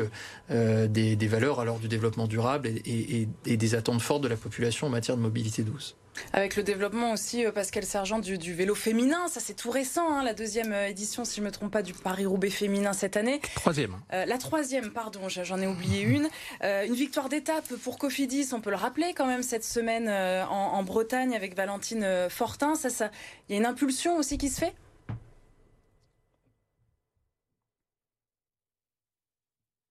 des, 0.49 1.27
valeurs 1.29 1.61
à 1.61 1.65
l'heure 1.65 1.79
du 1.79 1.87
développement 1.87 2.27
durable 2.27 2.67
et, 2.67 3.27
des 3.45 3.75
attentes 3.75 4.01
fortes 4.01 4.23
de 4.23 4.27
la 4.27 4.35
population 4.35 4.87
en 4.87 4.89
matière 4.89 5.15
de 5.15 5.21
mobilité 5.21 5.63
douce. 5.63 5.95
Avec 6.33 6.55
le 6.55 6.63
développement 6.63 7.11
aussi, 7.11 7.45
euh, 7.45 7.51
Pascal 7.51 7.83
Sergent, 7.83 8.19
du, 8.19 8.53
vélo 8.53 8.75
féminin, 8.75 9.27
ça 9.27 9.39
c'est 9.39 9.53
tout 9.53 9.71
récent, 9.71 10.11
hein, 10.11 10.23
la 10.23 10.33
deuxième 10.33 10.73
euh, 10.73 10.87
édition, 10.87 11.25
si 11.25 11.37
je 11.37 11.41
ne 11.41 11.47
me 11.47 11.51
trompe 11.51 11.71
pas, 11.71 11.81
du 11.81 11.93
Paris-Roubaix 11.93 12.49
féminin 12.49 12.93
cette 12.93 13.17
année. 13.17 13.41
Troisième. 13.55 13.97
Euh, 14.13 14.25
la 14.25 14.37
troisième, 14.37 14.91
pardon, 14.91 15.29
j'en 15.29 15.59
ai 15.59 15.67
oublié 15.67 16.01
une. 16.01 16.29
une 16.61 16.93
victoire 16.93 17.29
d'étape 17.29 17.67
pour 17.83 17.97
Cofidis, 17.97 18.49
on 18.53 18.61
peut 18.61 18.69
le 18.69 18.75
rappeler 18.75 19.13
quand 19.15 19.25
même 19.25 19.43
cette 19.43 19.63
semaine 19.63 20.09
en, 20.09 20.83
Bretagne 20.83 21.35
avec 21.35 21.55
Valentine 21.55 22.27
Fortin. 22.29 22.75
Ça, 22.75 22.89
ça, 22.89 23.11
il 23.49 23.53
y 23.53 23.55
a 23.55 23.59
une 23.59 23.65
impulsion 23.65 24.17
aussi 24.17 24.37
qui 24.37 24.49
se 24.49 24.59
fait? 24.59 24.73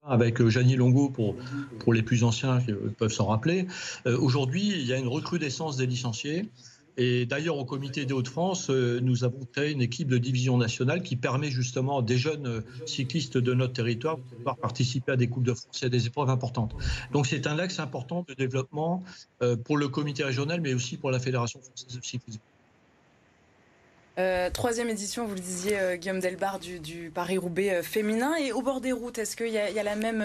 Avec 0.06 0.40
euh, 0.40 0.48
Janie 0.48 0.76
Longo 0.76 1.10
pour, 1.10 1.36
pour 1.80 1.92
les 1.92 2.02
plus 2.02 2.24
anciens 2.24 2.60
qui 2.60 2.72
peuvent 2.98 3.12
s'en 3.12 3.26
rappeler. 3.26 3.66
Euh, 4.06 4.18
aujourd'hui, 4.18 4.68
il 4.68 4.86
y 4.86 4.92
a 4.92 4.98
une 4.98 5.08
recrudescence 5.08 5.76
des 5.76 5.86
licenciés. 5.86 6.48
Et 6.98 7.26
d'ailleurs, 7.26 7.58
au 7.58 7.66
comité 7.66 8.06
des 8.06 8.14
Hauts-de-France, 8.14 8.70
euh, 8.70 9.00
nous 9.02 9.22
avons 9.22 9.40
créé 9.52 9.70
une 9.72 9.82
équipe 9.82 10.08
de 10.08 10.16
division 10.16 10.56
nationale 10.56 11.02
qui 11.02 11.16
permet 11.16 11.50
justement 11.50 11.98
à 11.98 12.02
des 12.02 12.16
jeunes 12.16 12.62
cyclistes 12.86 13.36
de 13.36 13.52
notre 13.52 13.74
territoire 13.74 14.16
de 14.16 14.22
pouvoir 14.22 14.56
participer 14.56 15.12
à 15.12 15.16
des 15.16 15.28
Coupes 15.28 15.44
de 15.44 15.52
France 15.52 15.82
et 15.82 15.86
à 15.86 15.88
des 15.90 16.06
épreuves 16.06 16.30
importantes. 16.30 16.74
Donc 17.12 17.26
c'est 17.26 17.46
un 17.46 17.58
axe 17.58 17.80
important 17.80 18.24
de 18.26 18.32
développement 18.32 19.04
pour 19.66 19.76
le 19.76 19.88
comité 19.88 20.24
régional, 20.24 20.62
mais 20.62 20.72
aussi 20.72 20.96
pour 20.96 21.10
la 21.10 21.18
Fédération 21.20 21.60
française 21.60 21.98
de 21.98 22.02
cyclisme. 22.02 22.40
Euh, 24.18 24.48
troisième 24.50 24.88
édition, 24.88 25.26
vous 25.26 25.34
le 25.34 25.40
disiez, 25.40 25.78
euh, 25.78 25.96
Guillaume 25.96 26.20
Delbar, 26.20 26.58
du, 26.58 27.10
Paris-Roubaix 27.14 27.70
euh, 27.70 27.82
féminin. 27.82 28.32
Et 28.40 28.50
au 28.50 28.62
bord 28.62 28.80
des 28.80 28.92
routes, 28.92 29.18
est-ce 29.18 29.36
qu'il 29.36 29.52
y, 29.52 29.58
a 29.58 29.82
la 29.82 29.96
même 29.96 30.24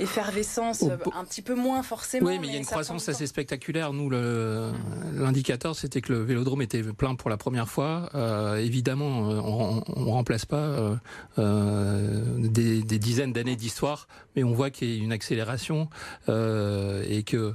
effervescence 0.00 0.84
Un 1.14 1.24
petit 1.24 1.42
peu 1.42 1.54
moins 1.54 1.82
forcément. 1.82 2.28
Oui, 2.28 2.38
mais, 2.38 2.46
il 2.46 2.52
y 2.54 2.56
a 2.56 2.58
une 2.58 2.64
croissance 2.64 3.08
assez 3.08 3.26
spectaculaire. 3.26 3.92
Nous, 3.92 4.08
l'indicateur, 4.08 5.76
c'était 5.76 6.00
que 6.00 6.12
le 6.12 6.22
vélodrome 6.22 6.62
était 6.62 6.82
plein 6.82 7.14
pour 7.16 7.28
la 7.28 7.36
première 7.36 7.68
fois. 7.68 8.08
évidemment, 8.58 9.06
on 9.06 10.04
ne 10.04 10.10
remplace 10.10 10.46
pas 10.46 10.98
des, 11.36 12.98
dizaines 12.98 13.32
d'années 13.32 13.56
d'histoire, 13.56 14.08
mais 14.36 14.44
on 14.44 14.52
voit 14.52 14.70
qu'il 14.70 14.88
y 14.88 15.00
a 15.00 15.04
une 15.04 15.12
accélération 15.12 15.88
et 16.28 17.22
que 17.26 17.54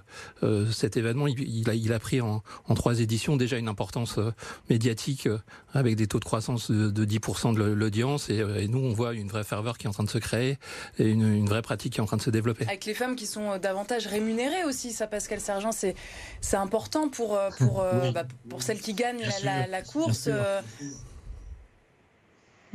cet 0.71 0.97
événement, 0.97 1.27
il, 1.27 1.93
a, 1.93 1.99
pris 1.99 2.21
en, 2.21 2.43
en, 2.67 2.73
trois 2.75 2.99
éditions 2.99 3.37
déjà 3.37 3.57
une 3.57 3.67
importance 3.67 4.19
médiatique 4.69 5.27
avec 5.73 5.95
des 5.95 6.07
taux 6.07 6.19
de 6.19 6.25
croissance 6.25 6.71
de, 6.71 7.05
10% 7.05 7.55
de 7.55 7.63
l'audience. 7.63 8.27
Euh, 8.29 8.59
et, 8.59 8.67
nous, 8.67 8.79
on 8.79 8.93
voit 8.93 9.13
une 9.13 9.27
vraie 9.27 9.43
ferveur 9.43 9.77
qui 9.77 9.85
est 9.85 9.89
en 9.89 9.93
train 9.93 10.03
de 10.03 10.09
se 10.09 10.17
créer 10.17 10.57
et 10.99 11.09
une, 11.09 11.47
vraie 11.47 11.61
pratique 11.61 11.93
qui 11.93 11.99
est 11.99 12.03
en 12.03 12.05
train 12.05 12.17
de 12.17 12.21
se 12.21 12.29
développer. 12.29 12.65
Avec 12.65 12.85
les 12.85 12.93
femmes 12.93 13.15
qui 13.15 13.25
sont 13.25 13.51
euh, 13.51 13.59
davantage 13.59 14.07
rémunérées 14.07 14.63
aussi, 14.63 14.91
ça, 14.91 15.07
Pascal 15.07 15.39
Sergent, 15.39 15.71
c'est 15.71 15.95
important 16.53 17.09
pour, 17.09 17.35
euh, 17.35 17.49
pour, 17.57 17.85
bah, 18.13 18.23
pour 18.49 18.61
celles 18.61 18.79
qui 18.79 18.93
gagnent 18.93 19.25
la, 19.43 19.81
course. 19.81 20.29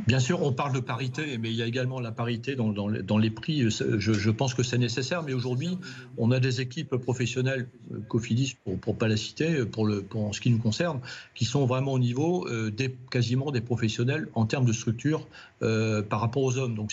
Bien 0.06 0.20
sûr, 0.20 0.42
on 0.42 0.52
parle 0.52 0.72
de 0.72 0.80
parité, 0.80 1.38
mais 1.38 1.50
il 1.50 1.56
y 1.56 1.62
a 1.62 1.66
également 1.66 1.98
la 1.98 2.12
parité 2.12 2.54
dans, 2.54 3.18
les 3.18 3.30
prix. 3.30 3.68
Je, 3.68 4.30
pense 4.30 4.54
que 4.54 4.62
c'est 4.62 4.78
nécessaire, 4.78 5.24
mais 5.24 5.32
aujourd'hui, 5.32 5.76
on 6.16 6.30
a 6.30 6.38
des 6.38 6.60
équipes 6.60 6.96
professionnelles, 6.96 7.68
euh, 7.92 7.98
Cofidis 8.08 8.56
pour 8.64 8.94
ne 8.94 8.98
pas 8.98 9.08
la 9.08 9.16
citer, 9.16 9.64
pour, 9.66 9.88
ce 10.32 10.40
qui 10.40 10.50
nous 10.50 10.58
concerne, 10.58 11.00
qui 11.34 11.44
sont 11.44 11.66
vraiment 11.66 11.92
au 11.92 11.98
niveau 11.98 12.46
euh, 12.46 12.70
quasiment 13.10 13.50
des 13.50 13.60
professionnels 13.60 14.28
en 14.34 14.46
termes 14.46 14.64
de 14.64 14.72
structure 14.72 15.26
euh, 15.62 16.00
par 16.00 16.20
rapport 16.20 16.44
aux 16.44 16.56
hommes. 16.58 16.76
Donc 16.76 16.92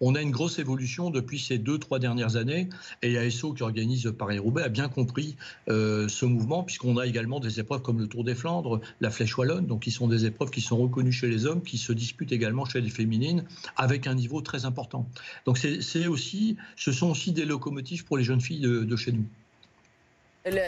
on 0.00 0.14
a 0.14 0.20
une 0.20 0.30
grosse 0.30 0.58
évolution 0.58 1.10
depuis 1.10 1.38
ces 1.38 1.56
deux, 1.56 1.78
trois 1.78 1.98
dernières 1.98 2.36
années, 2.36 2.68
et 3.02 3.16
ASO 3.16 3.54
qui 3.54 3.62
organise 3.62 4.12
Paris-Roubaix 4.16 4.64
a 4.64 4.68
bien 4.68 4.88
compris 4.88 5.36
ce 5.68 6.24
mouvement, 6.26 6.64
puisqu'on 6.64 6.98
a 6.98 7.06
également 7.06 7.40
des 7.40 7.60
épreuves 7.60 7.80
comme 7.80 7.98
le 7.98 8.06
Tour 8.06 8.24
des 8.24 8.34
Flandres, 8.34 8.80
la 9.00 9.10
Flèche 9.10 9.36
Wallonne, 9.38 9.66
donc 9.66 9.82
qui 9.82 9.90
sont 9.90 10.06
des 10.06 10.26
épreuves 10.26 10.50
qui 10.50 10.60
sont 10.60 10.76
reconnues 10.76 11.12
chez 11.12 11.28
les 11.28 11.46
hommes, 11.46 11.62
qui 11.62 11.78
se 11.78 11.92
disputent 11.92 12.32
également 12.32 12.41
également 12.42 12.64
chez 12.64 12.80
les 12.80 12.90
féminines, 12.90 13.44
avec 13.76 14.06
un 14.06 14.14
niveau 14.14 14.40
très 14.40 14.64
important. 14.64 15.08
Donc 15.46 15.58
c'est 15.58 16.06
aussi, 16.06 16.56
ce 16.76 16.92
sont 16.92 17.10
aussi 17.10 17.32
des 17.32 17.44
locomotives 17.44 18.04
pour 18.04 18.18
les 18.18 18.24
jeunes 18.24 18.40
filles 18.40 18.60
de, 18.60 18.96
chez 18.96 19.12
nous. 19.12 19.24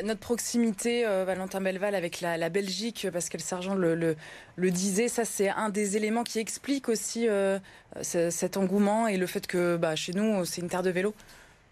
notre 0.04 0.20
proximité, 0.20 1.04
euh, 1.04 1.24
Valentin 1.24 1.60
Belval, 1.60 1.94
avec 1.94 2.20
la, 2.20 2.48
Belgique, 2.48 3.08
Pascal 3.12 3.40
Sergent 3.40 3.74
le, 3.74 4.16
le, 4.56 4.70
disait, 4.70 5.08
ça 5.08 5.24
c'est 5.24 5.48
un 5.48 5.68
des 5.68 5.96
éléments 5.96 6.24
qui 6.24 6.38
explique 6.38 6.88
aussi 6.88 7.28
euh, 7.28 7.58
cet 8.02 8.56
engouement 8.56 9.08
et 9.08 9.16
le 9.16 9.26
fait 9.26 9.46
que 9.46 9.76
bah, 9.76 9.96
chez 9.96 10.12
nous, 10.12 10.44
c'est 10.44 10.60
une 10.60 10.68
terre 10.68 10.82
de 10.82 10.90
vélo. 10.90 11.12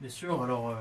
Bien 0.01 0.11
sûr, 0.11 0.43
alors 0.43 0.71
euh, 0.71 0.75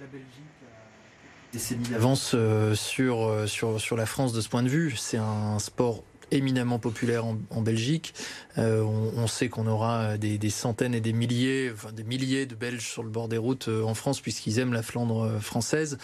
la 0.00 0.06
Belgique 0.06 0.28
a 0.62 1.52
décennies 1.52 1.88
d'avance 1.88 2.36
sur, 2.74 3.48
sur, 3.48 3.80
sur 3.80 3.96
la 3.96 4.06
France 4.06 4.34
de 4.34 4.40
ce 4.42 4.48
point 4.50 4.62
de 4.62 4.68
vue. 4.68 4.94
C'est 4.96 5.18
un 5.18 5.58
sport 5.58 6.04
éminemment 6.32 6.78
populaire 6.78 7.24
en, 7.24 7.62
Belgique. 7.62 8.14
Euh, 8.58 8.82
on, 8.82 9.26
sait 9.26 9.48
qu'on 9.48 9.66
aura 9.66 10.18
des, 10.18 10.50
centaines 10.50 10.94
et 10.94 11.00
des 11.00 11.12
milliers, 11.12 11.70
enfin 11.72 11.92
des 11.92 12.02
milliers 12.02 12.46
de 12.46 12.54
Belges 12.54 12.86
sur 12.86 13.02
le 13.02 13.08
bord 13.08 13.28
des 13.28 13.38
routes 13.38 13.68
euh, 13.68 13.84
en 13.84 13.94
France 13.94 14.20
puisqu'ils 14.20 14.58
aiment 14.58 14.72
la 14.72 14.82
Flandre 14.82 15.22
euh, 15.22 15.40
française. 15.40 15.98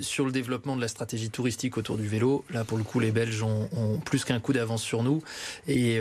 sur 0.00 0.24
le 0.24 0.32
développement 0.32 0.76
de 0.76 0.80
la 0.80 0.88
stratégie 0.88 1.30
touristique 1.30 1.76
autour 1.76 1.96
du 1.96 2.06
vélo, 2.06 2.44
là 2.50 2.64
pour 2.64 2.78
le 2.78 2.84
coup 2.84 3.00
les 3.00 3.10
Belges 3.10 3.42
ont, 3.42 3.68
plus 4.04 4.24
qu'un 4.24 4.40
coup 4.40 4.52
d'avance 4.52 4.82
sur 4.82 5.02
nous 5.02 5.22
et 5.66 6.00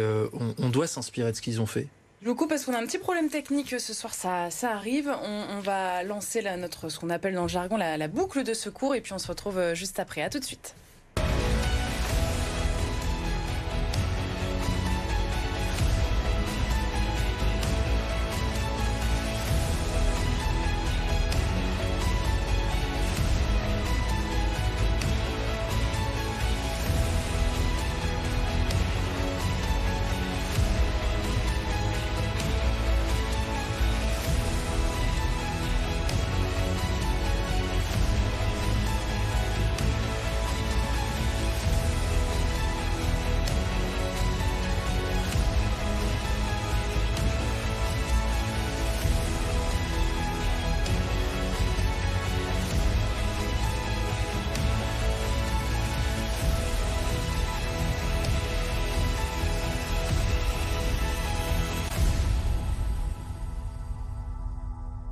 on, 0.58 0.70
doit 0.70 0.88
s'inspirer 0.88 1.32
de 1.32 1.36
ce 1.36 1.42
qu'ils 1.42 1.62
ont 1.62 1.66
fait. 1.66 1.88
Vous 2.24 2.36
coupe 2.36 2.50
parce 2.50 2.66
qu'on 2.66 2.74
a 2.74 2.80
un 2.80 2.86
petit 2.86 2.98
problème 2.98 3.30
technique 3.30 3.80
ce 3.80 3.94
soir, 3.94 4.14
ça, 4.14 4.50
arrive. 4.64 5.10
On, 5.24 5.60
va 5.60 6.04
lancer 6.04 6.42
la, 6.42 6.58
notre, 6.58 6.90
ce 6.90 7.00
qu'on 7.00 7.10
appelle 7.10 7.34
dans 7.34 7.44
le 7.44 7.48
jargon 7.48 7.78
la, 7.78 7.98
la 7.98 8.08
boucle 8.08 8.44
de 8.44 8.54
secours 8.54 8.96
et 8.96 9.02
puis 9.02 9.14
on 9.14 9.20
se 9.20 9.28
retrouve 9.28 9.74
juste 9.74 10.00
après. 10.00 10.22
À 10.22 10.30
tout 10.30 10.40
de 10.40 10.46
suite. 10.46 10.76